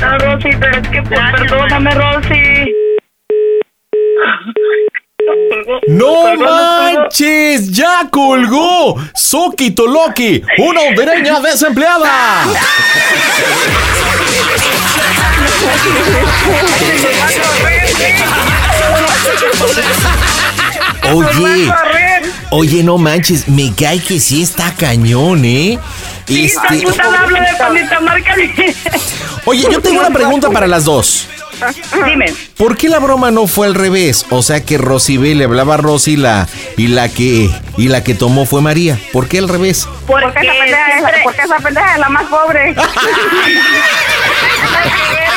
[0.00, 2.72] No, Rosy, pero es que pues, perdóname, Rosy.
[5.88, 7.70] ¡No manches!
[7.70, 8.96] ¡Ya colgó!
[9.14, 10.42] ¡Soquito Loki!
[10.58, 12.44] ¡Una hondureña desempleada!
[21.10, 21.72] Oye,
[22.50, 25.78] oye, no manches, me cae que sí está cañón, ¿eh?
[26.28, 28.74] Esta Este, puta hablo de
[29.44, 31.28] oye, yo tengo una pregunta para las dos.
[32.04, 32.32] Dime.
[32.56, 34.26] ¿Por qué la broma no fue al revés?
[34.30, 38.14] O sea que Rosibel le hablaba a Rosy la, y la que y la que
[38.14, 38.98] tomó fue María.
[39.12, 39.86] ¿Por qué al revés?
[40.06, 40.40] Porque
[41.22, 42.74] porque esa pendeja es la más pobre.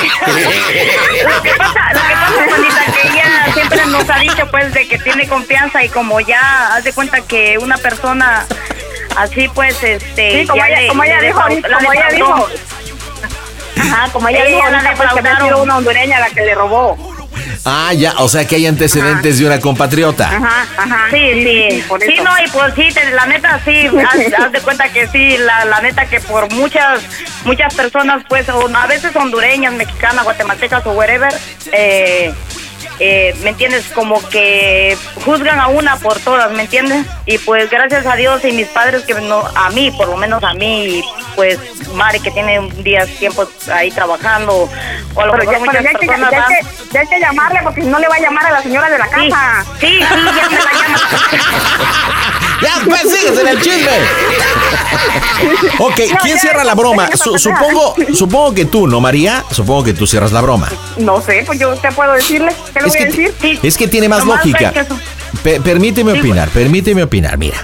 [0.01, 4.87] Lo que pasa, lo que pasa, Juanita, que ella siempre nos ha dicho, pues, de
[4.87, 8.45] que tiene confianza y como ya haz de cuenta que una persona
[9.17, 10.41] así, pues, este.
[10.41, 12.49] Sí, como ella- le- como ella dijo la como ella dijo.
[13.77, 15.09] Ajá, como ella, Ella dijo la pues,
[15.47, 17.14] que una hondureña la que le robó.
[17.65, 20.29] Ah, ya, o sea que hay antecedentes de una compatriota.
[20.29, 21.07] Ajá, ajá.
[21.11, 24.61] Sí, sí, por sí, no, y pues sí, te- la neta sí, haz, haz de
[24.61, 27.01] cuenta que sí, la, la neta que por muchas
[27.43, 31.33] muchas personas, pues, o a veces hondureñas, mexicanas, guatemaltecas o wherever,
[31.71, 32.33] eh,
[32.99, 33.85] eh, ¿me entiendes?
[33.93, 37.05] Como que juzgan a una por todas, ¿me entiendes?
[37.25, 40.43] Y pues gracias a Dios y mis padres que no, a mí, por lo menos
[40.43, 41.03] a mí,
[41.35, 41.59] pues
[41.93, 44.69] Mari que tiene un día tiempo ahí trabajando,
[45.13, 46.59] o a lo mejor ya, muchas ya que, ya, van- que,
[46.91, 49.05] ya que llamarle porque si no le va a llamar a la señora de la
[49.05, 49.65] Sí, casa.
[49.79, 49.99] sí, sí,
[50.35, 50.99] ya me la llama.
[52.61, 53.89] ¡Ya, pues sigues en el chisme!
[55.79, 57.09] Ok, No, ¿quién ya, cierra la broma?
[57.15, 59.43] Su- supongo, supongo que tú, ¿no, María?
[59.51, 60.69] Supongo que tú cierras la broma.
[60.97, 62.51] No sé, pues yo te puedo decirle.
[62.73, 63.59] ¿Qué le voy a decir?
[63.61, 64.73] es que tiene más Nomás lógica.
[65.43, 67.57] Pe- permíteme opinar, permíteme opinar, mira.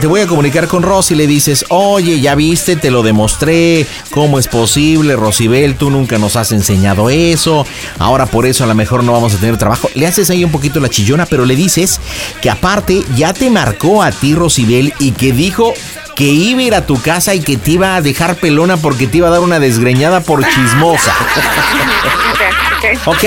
[0.00, 3.86] Te voy a comunicar con Rosy y le dices, oye, ya viste, te lo demostré,
[4.10, 5.76] ¿cómo es posible, Rosibel?
[5.76, 7.66] Tú nunca nos has enseñado eso,
[7.98, 9.88] ahora por eso a lo mejor no vamos a tener trabajo.
[9.94, 12.00] Le haces ahí un poquito la chillona, pero le dices
[12.40, 15.72] que aparte ya te marcó a ti, Rosibel, y que dijo
[16.16, 19.06] que iba a ir a tu casa y que te iba a dejar pelona porque
[19.06, 21.14] te iba a dar una desgreñada por chismosa.
[23.06, 23.24] ¿Ok?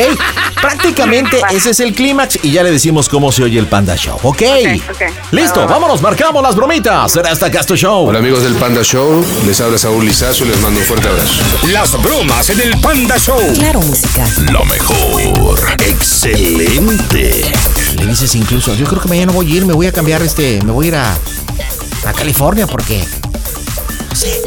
[0.61, 4.17] Prácticamente ese es el clímax y ya le decimos cómo se oye el Panda Show.
[4.23, 4.41] ¿Ok?
[5.31, 7.11] Listo, vámonos, marcamos las bromitas.
[7.11, 8.07] Será hasta Casto Show.
[8.07, 11.43] Hola amigos del Panda Show, les habla Saúl Lizazo y les mando un fuerte abrazo.
[11.71, 13.53] Las bromas en el Panda Show.
[13.53, 14.25] Claro, música.
[14.51, 15.59] Lo mejor.
[15.79, 17.51] Excelente.
[17.97, 20.61] Le dices incluso, yo creo que mañana voy a ir, me voy a cambiar este,
[20.63, 21.17] me voy a ir a,
[22.05, 23.03] a California porque...
[24.09, 24.41] No sé,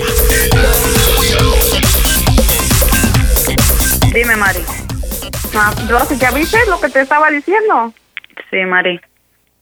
[4.13, 4.61] Dime, Mari.
[5.57, 7.93] Ah, Rosy, ¿ya viste lo que te estaba diciendo?
[8.51, 9.01] Sí, Mari.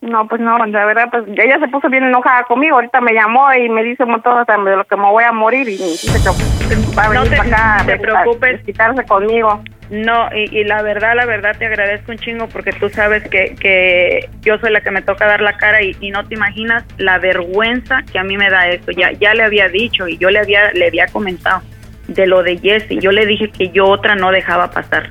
[0.01, 2.75] No, pues no, la verdad, pues ella se puso bien enojada conmigo.
[2.75, 5.31] Ahorita me llamó y me dice un montón hasta de lo que me voy a
[5.31, 8.61] morir y dice que va a venir No te- para acá te a preocupes.
[8.65, 9.63] quitarse conmigo.
[9.89, 13.55] No, y, y la verdad, la verdad te agradezco un chingo porque tú sabes que,
[13.59, 16.83] que yo soy la que me toca dar la cara y, y no te imaginas
[16.97, 18.91] la vergüenza que a mí me da esto.
[18.91, 21.61] Ya, ya le había dicho y yo le había, le había comentado
[22.07, 22.99] de lo de Jessie.
[22.99, 25.09] Yo le dije que yo otra no dejaba pasar.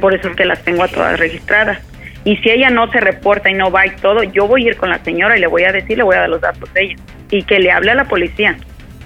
[0.00, 1.78] Por eso es que las tengo a todas registradas.
[2.24, 4.76] Y si ella no se reporta y no va y todo, yo voy a ir
[4.76, 6.82] con la señora y le voy a decir, le voy a dar los datos de
[6.84, 6.96] ella.
[7.30, 8.56] Y que le hable a la policía.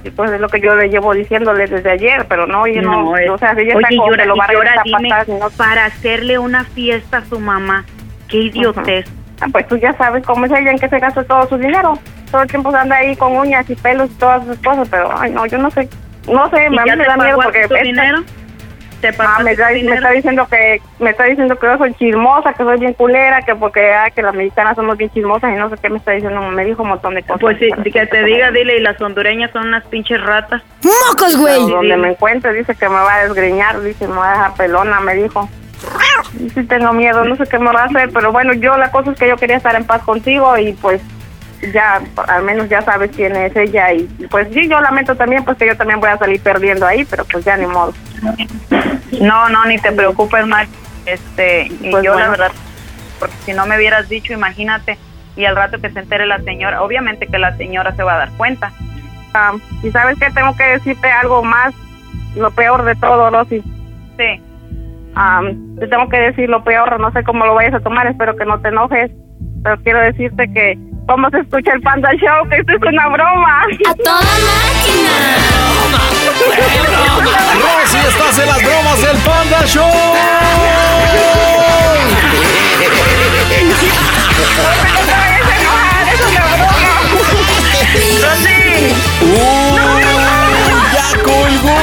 [0.05, 3.16] Y pues es lo que yo le llevo diciéndole desde ayer, pero no, oye, no,
[3.16, 5.84] es- o sea, ella oye, está que lo va a dime, para atrás, no para
[5.86, 7.84] hacerle una fiesta a su mamá,
[8.28, 9.07] qué idiotez.
[9.40, 11.95] Ah, pues tú ya sabes cómo es ella en que se gasta todo su dinero.
[12.32, 15.30] Todo el tiempo anda ahí con uñas y pelos y todas esas cosas, pero ay
[15.30, 15.88] no, yo no sé,
[16.28, 18.18] no sé, ¿Y a mí me da miedo porque esta- dinero?
[19.03, 19.97] ¿Te pagó Ah, me, está, me dinero?
[19.97, 23.55] está diciendo que me está diciendo que yo soy chismosa, que soy bien culera, que
[23.57, 26.41] porque ah, que las mexicanas somos bien chismosas y no sé qué me está diciendo,
[26.41, 27.41] me dijo un montón de cosas.
[27.41, 30.63] Pues sí, que te diga, dile, y las hondureñas son unas pinches ratas.
[30.83, 34.33] ¡Mocos, Pero donde me encuentre dice que me va a desgreñar, dice, me va a
[34.33, 35.49] dejar pelona, me dijo.
[36.55, 39.11] Sí tengo miedo, no sé qué me va a hacer, pero bueno, yo la cosa
[39.11, 41.03] es que yo quería estar en paz contigo y pues
[41.73, 45.57] ya, al menos ya sabes quién es ella y pues sí, yo lamento también pues
[45.57, 47.93] que yo también voy a salir perdiendo ahí, pero pues ya ni modo.
[49.21, 50.67] No, no, ni te preocupes, Mar.
[51.07, 52.53] Este, y Pues yo la verdad,
[53.19, 54.99] porque si no me hubieras dicho, imagínate,
[55.37, 58.19] y al rato que se entere la señora, obviamente que la señora se va a
[58.19, 58.73] dar cuenta.
[59.35, 59.53] Ah,
[59.83, 61.75] y sabes que tengo que decirte algo más,
[62.37, 63.63] lo peor de todo, Rosy.
[64.19, 64.43] Sí.
[65.15, 68.37] Am, te tengo que decir lo peor, no sé cómo lo vayas a tomar, espero
[68.37, 69.11] que no te enojes,
[69.63, 73.63] pero quiero decirte que cómo se escucha el Panda Show, que esto es una broma.
[73.87, 74.21] ¡A toda
[77.61, 79.83] Rosy, estás en las bromas del Panda Show.
[90.93, 91.79] ¡Ya colgó!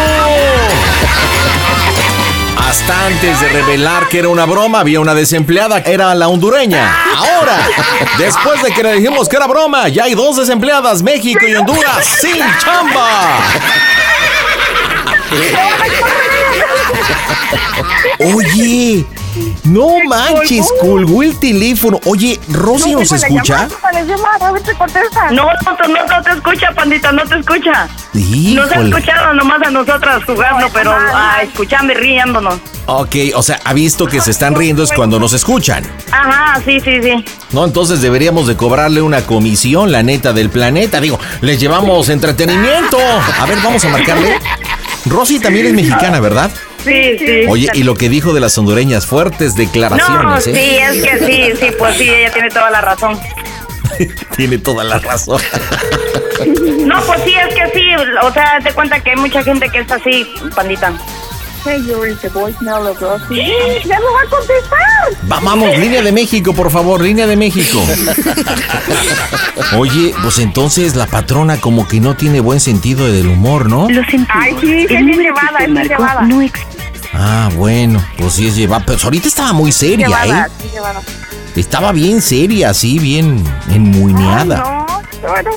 [2.58, 6.96] Hasta antes de revelar que era una broma, había una desempleada, era la hondureña.
[7.18, 7.29] Ahora,
[8.18, 12.06] después de que le dijimos que era broma, ya hay dos desempleadas, México y Honduras,
[12.22, 13.40] sin chamba.
[18.20, 19.06] Oye,
[19.64, 22.00] no manches, colgó el teléfono.
[22.06, 23.68] Oye, ¿Rosy nos escucha?
[25.32, 27.88] No, no, no, no te escucha, pandita, no te escucha.
[28.14, 32.56] Nos ha escuchado nomás a nosotras jugando, pero ah, escuchando y riéndonos.
[32.86, 35.84] Ok, o sea, ha visto que se están riendo es cuando nos escuchan.
[36.12, 37.24] Ajá, sí, sí, sí.
[37.52, 41.00] No, entonces deberíamos de cobrarle una comisión, la neta del planeta.
[41.00, 42.98] Digo, les llevamos entretenimiento.
[43.40, 44.40] A ver, vamos a marcarle.
[45.06, 46.52] Rosy también es mexicana, ¿verdad?
[46.84, 47.46] Sí, sí.
[47.48, 50.82] Oye, y lo que dijo de las hondureñas, fuertes No, declaraciones, sí, ¿eh?
[50.82, 53.20] es que sí, sí, pues sí, ella tiene toda la razón.
[54.38, 55.42] Tiene toda la razón.
[56.86, 57.86] No, pues sí, es que sí,
[58.22, 60.26] o sea, te cuenta que hay mucha gente que es así,
[60.56, 60.94] pandita.
[61.66, 63.52] Hey, you're in the voicemail of Rosy.
[63.86, 65.30] ¡Ya no va a contestar!
[65.32, 67.84] Va- vamos, línea de México, por favor, línea de México.
[69.78, 73.90] Oye, pues entonces la patrona como que no tiene buen sentido del humor, ¿no?
[73.90, 74.28] Lo sentimos.
[74.34, 76.22] Ay, sí, es bien llevada, es bien llevada.
[76.22, 76.42] No
[77.14, 78.84] Ah, bueno, pues sí es llevada.
[78.86, 80.52] Pero ahorita estaba muy seria, llevada, ¿eh?
[80.62, 81.02] sí, llevada.
[81.56, 84.58] Estaba bien seria, así, bien enmuineada.
[84.58, 85.52] No, bueno,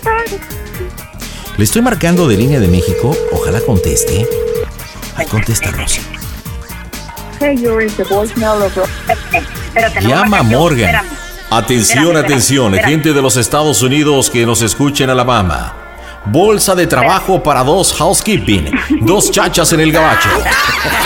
[1.57, 3.17] Le estoy marcando de línea de México.
[3.33, 4.27] Ojalá conteste.
[5.31, 6.01] Contesta, Rosy.
[10.01, 11.05] Llama a Morgan.
[11.51, 15.75] Atención, atención, gente de los Estados Unidos que nos escucha en Alabama.
[16.25, 20.29] Bolsa de trabajo para dos housekeeping, dos chachas en el gabacho.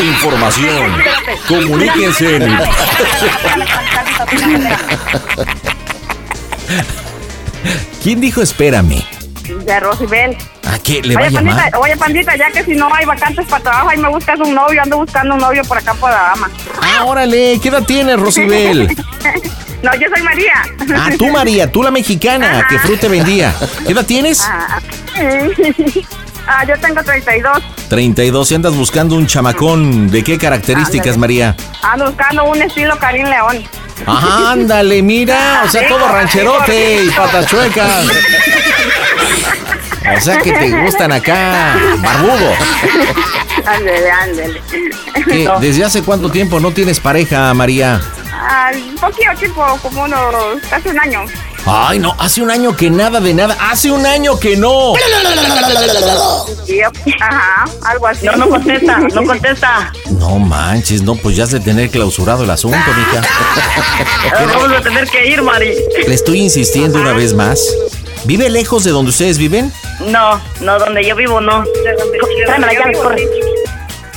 [0.00, 0.92] Información.
[1.48, 2.58] Comuníquense en...
[8.02, 9.02] ¿Quién dijo espérame?
[9.48, 10.36] De Rosibel.
[10.70, 11.54] ¿A qué le va a Oye, llamar?
[11.56, 14.54] pandita, oye, pandita, ya que si no hay vacantes para trabajo, ahí me buscas un
[14.54, 16.50] novio, ando buscando un novio por acá por Alabama.
[16.82, 18.86] Ah, órale, ¿qué edad tienes, Rosibel?
[19.82, 20.54] no, yo soy María.
[20.96, 23.54] Ah, tú María, tú la mexicana, que fruta vendía.
[23.86, 24.42] ¿Qué edad tienes?
[24.44, 24.80] Ah,
[26.46, 27.62] ah, yo tengo 32.
[27.88, 30.10] 32, y andas buscando un chamacón.
[30.10, 31.18] ¿De qué características, Ándale.
[31.18, 31.56] María?
[31.82, 33.62] Ando buscando un estilo Karim León.
[34.04, 38.06] Ajá, ándale, mira, o sea, todo rancherote y patachuecas.
[40.14, 42.52] O sea que te gustan acá, barbudo.
[43.64, 44.62] Ándale, ándale.
[45.28, 45.44] ¿Qué?
[45.44, 45.58] No.
[45.58, 48.00] ¿Desde hace cuánto tiempo no tienes pareja, María?
[48.32, 51.24] Ah, un poquito tiempo, como unos, casi un año.
[51.68, 53.56] Ay, no, hace un año que nada de nada.
[53.58, 54.94] Hace un año que no.
[56.66, 58.26] Yep, Ajá, algo así.
[58.26, 59.92] No, no contesta, no contesta.
[60.10, 63.20] No manches, no, pues ya has de tener clausurado el asunto, mija.
[64.46, 65.74] Vamos a tener que ir, Mari.
[66.06, 67.60] Le estoy insistiendo una vez más.
[68.26, 69.72] ¿Vive lejos de donde ustedes viven?
[70.08, 71.64] No, no, donde yo vivo, no.
[72.44, 73.22] Tráeme la llave, corre.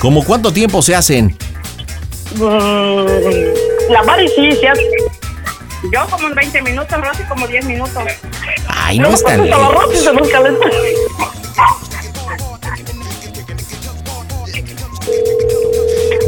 [0.00, 1.36] ¿Cómo cuánto tiempo se hacen?
[2.34, 4.82] Mm, La Mari sí, hace-
[5.92, 8.02] Yo como en 20 minutos, Rosy como 10 minutos.
[8.68, 9.74] Ay, no es tan lejos.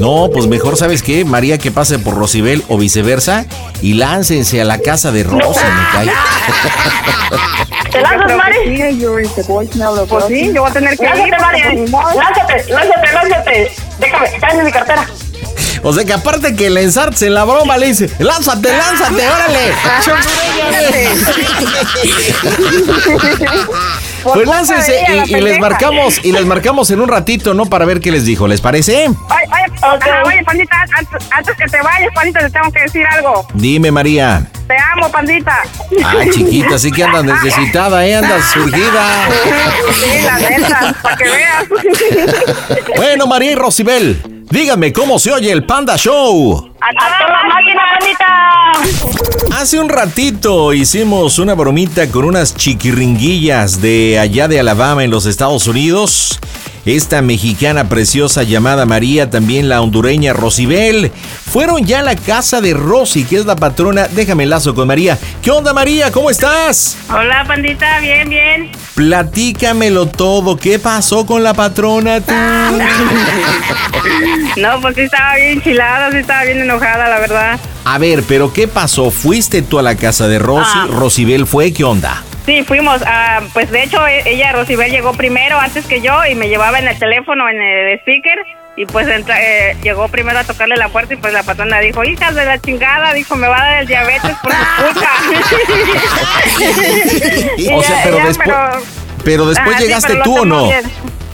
[0.03, 1.25] No, pues mejor, ¿sabes qué?
[1.25, 3.47] María que pase por Rosibel o viceversa
[3.83, 6.07] y láncense a la casa de Rosy, me cae.
[8.03, 8.57] lanzas, creo Mari?
[8.65, 11.39] sí, yo este, voy, hablo, Pues sí, yo voy a tener que Lánzate, ir.
[11.39, 11.87] Mari.
[12.17, 13.73] Lánzate, lánzate, lánzate.
[14.01, 15.07] Déjame, dame mi cartera.
[15.85, 19.73] O sea que aparte que le ensartes en la broma, le dice, lánzate, lánzate, órale.
[24.23, 27.67] Pues láncese y, y les marcamos y les marcamos en un ratito, ¿no?
[27.67, 29.09] Para ver qué les dijo, ¿les parece?
[29.09, 29.17] Oye,
[29.47, 33.47] oye, ajá, oye, pandita, antes, antes que te vayas, pandita, te tengo que decir algo.
[33.55, 34.47] Dime, María.
[34.69, 35.63] Te amo, pandita.
[36.05, 38.17] Ah, chiquita, sí que andas necesitada, ¿eh?
[38.17, 39.29] Andas surgida.
[39.93, 41.65] Sí, la neta, para que veas.
[42.97, 46.73] Bueno, María y Rosibel, díganme cómo se oye el Panda Show.
[46.81, 49.59] ¡A toda máquina, pandita!
[49.59, 55.25] Hace un ratito hicimos una bromita con unas chiquiringuillas de allá de Alabama en los
[55.25, 56.39] Estados Unidos.
[56.85, 62.75] Esta mexicana preciosa llamada María, también la hondureña Rosibel, fueron ya a la casa de
[62.75, 64.09] Rosy, que es la patrona.
[64.09, 65.17] Déjame lazo con María.
[65.43, 66.11] ¿Qué onda, María?
[66.11, 66.97] ¿Cómo estás?
[67.09, 68.73] Hola, pandita, bien, bien.
[68.97, 70.57] Platícamelo todo.
[70.57, 72.33] ¿Qué pasó con la patrona tú?
[74.57, 77.61] No, pues sí estaba bien chilada, sí estaba bien enojada, la verdad.
[77.85, 79.11] A ver, pero ¿qué pasó?
[79.11, 80.71] ¿Fuiste tú a la casa de Rosy?
[80.75, 80.89] Ah.
[80.91, 81.73] ¿Rosibel fue?
[81.73, 82.23] ¿Qué onda?
[82.45, 86.35] Sí, fuimos, ah, pues de hecho e- ella, Rosibel, llegó primero antes que yo y
[86.35, 88.39] me llevaba en el teléfono, en el speaker.
[88.75, 92.03] Y pues entra- eh, llegó primero a tocarle la puerta y pues la patrona dijo,
[92.05, 94.59] hijas de la chingada, dijo, me va a dar el diabetes por su
[94.95, 95.11] puta.
[97.75, 98.83] O sea, pero después- pero-
[99.25, 100.65] Pero después llegaste tú o no?
[100.65, 100.83] bien.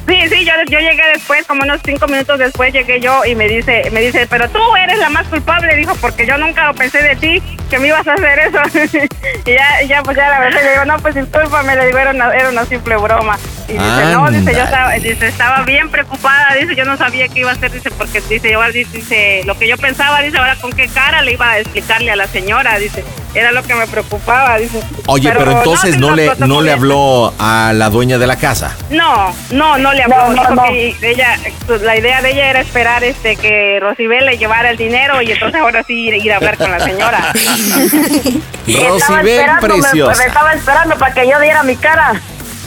[0.08, 3.46] Sí, sí, yo, yo llegué después, como unos cinco minutos después llegué yo y me
[3.46, 7.02] dice, me dice, pero tú eres la más culpable, dijo, porque yo nunca lo pensé
[7.02, 8.58] de ti, que me ibas a hacer eso.
[9.44, 12.12] y ya, ya, pues ya la verdad, le digo, no, pues discúlpame, le digo, era
[12.12, 13.38] una, era una simple broma.
[13.68, 17.40] Y dice, no, dice, yo estaba, dice, estaba bien preocupada, dice, yo no sabía qué
[17.40, 20.72] iba a hacer, dice, porque dice, dice, dice, lo que yo pensaba, dice, ahora con
[20.72, 23.04] qué cara le iba a explicarle a la señora, dice,
[23.38, 24.80] era lo que me preocupaba, dice.
[25.06, 28.76] Oye, pero, entonces no, le, no le habló a la dueña de la casa.
[28.90, 30.16] No, no, no le habló.
[30.16, 30.62] No, no, Dijo no.
[30.64, 31.38] que ella,
[31.82, 35.60] la idea de ella era esperar este que Rosibel le llevara el dinero y entonces
[35.60, 37.32] ahora sí ir, ir a hablar con la señora.
[38.66, 40.18] Rosibel me- preciosa.
[40.20, 42.20] Me, estaba esperando para que yo diera mi cara.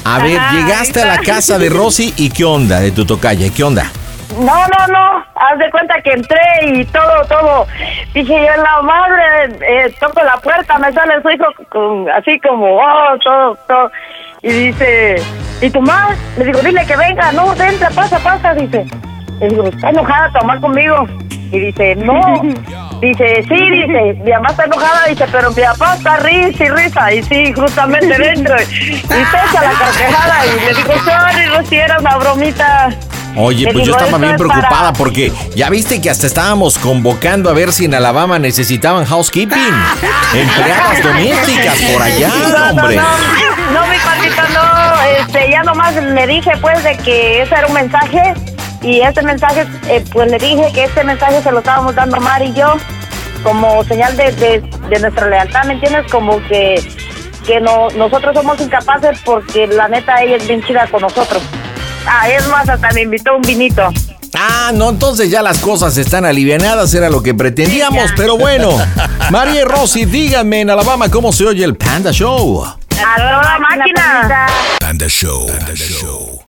[0.04, 3.50] A ver, Ajá, llegaste a la casa de Rosy y ¿qué onda de tu tocaya?
[3.54, 3.92] ¿Qué onda?
[4.40, 5.26] No, no, no.
[5.36, 7.68] Haz de cuenta que entré y todo, todo.
[8.14, 12.78] Dije yo, la madre, eh, toco la puerta, me sale su hijo con- así como,
[12.78, 13.92] oh, todo, todo.
[14.42, 15.22] Y dice,
[15.62, 16.16] ¿y tu mamá?
[16.38, 18.86] Le digo, dile que venga, no, entra, pasa, pasa, dice.
[19.40, 21.08] Le digo, está enojada tu mamá conmigo.
[21.52, 22.42] Y dice, no.
[23.02, 27.12] Dice, sí, dice, mi mamá está enojada, dice, pero mi papá está risa y risa.
[27.14, 28.56] Y sí, justamente dentro.
[28.62, 30.46] Y toca la carcajada.
[30.46, 32.90] Y le digo, sorry, Rosy, era una bromita.
[33.36, 34.94] Oye, pues yo estaba "Esto bien preocupada para-".
[34.94, 39.58] porque ya viste que hasta estábamos convocando a ver si en Alabama necesitaban housekeeping.
[40.34, 42.32] Empleadas domésticas por allá,
[42.72, 42.96] hombre.
[42.98, 45.02] No, mi patito, no.
[45.20, 48.34] Este, ya nomás le dije, pues, de que ese era un mensaje.
[48.82, 52.42] Y este mensaje, eh, pues le dije que este mensaje se lo estábamos dando Mar
[52.42, 52.74] y yo,
[53.44, 54.60] como señal de, de,
[54.90, 56.12] de nuestra lealtad, ¿me entiendes?
[56.12, 56.84] Como que,
[57.46, 61.44] que no, nosotros somos incapaces porque la neta ella es bien chida con nosotros.
[62.06, 63.90] Ah, es más, hasta me invitó un vinito.
[64.34, 68.70] Ah, no, entonces ya las cosas están alivianadas, era lo que pretendíamos, pero bueno.
[69.30, 72.64] María y Rosy, díganme en Alabama cómo se oye el Panda Show.
[72.64, 72.76] A
[73.16, 74.38] toda máquina.
[74.80, 75.48] Panda Show.
[75.48, 76.42] Panda Show.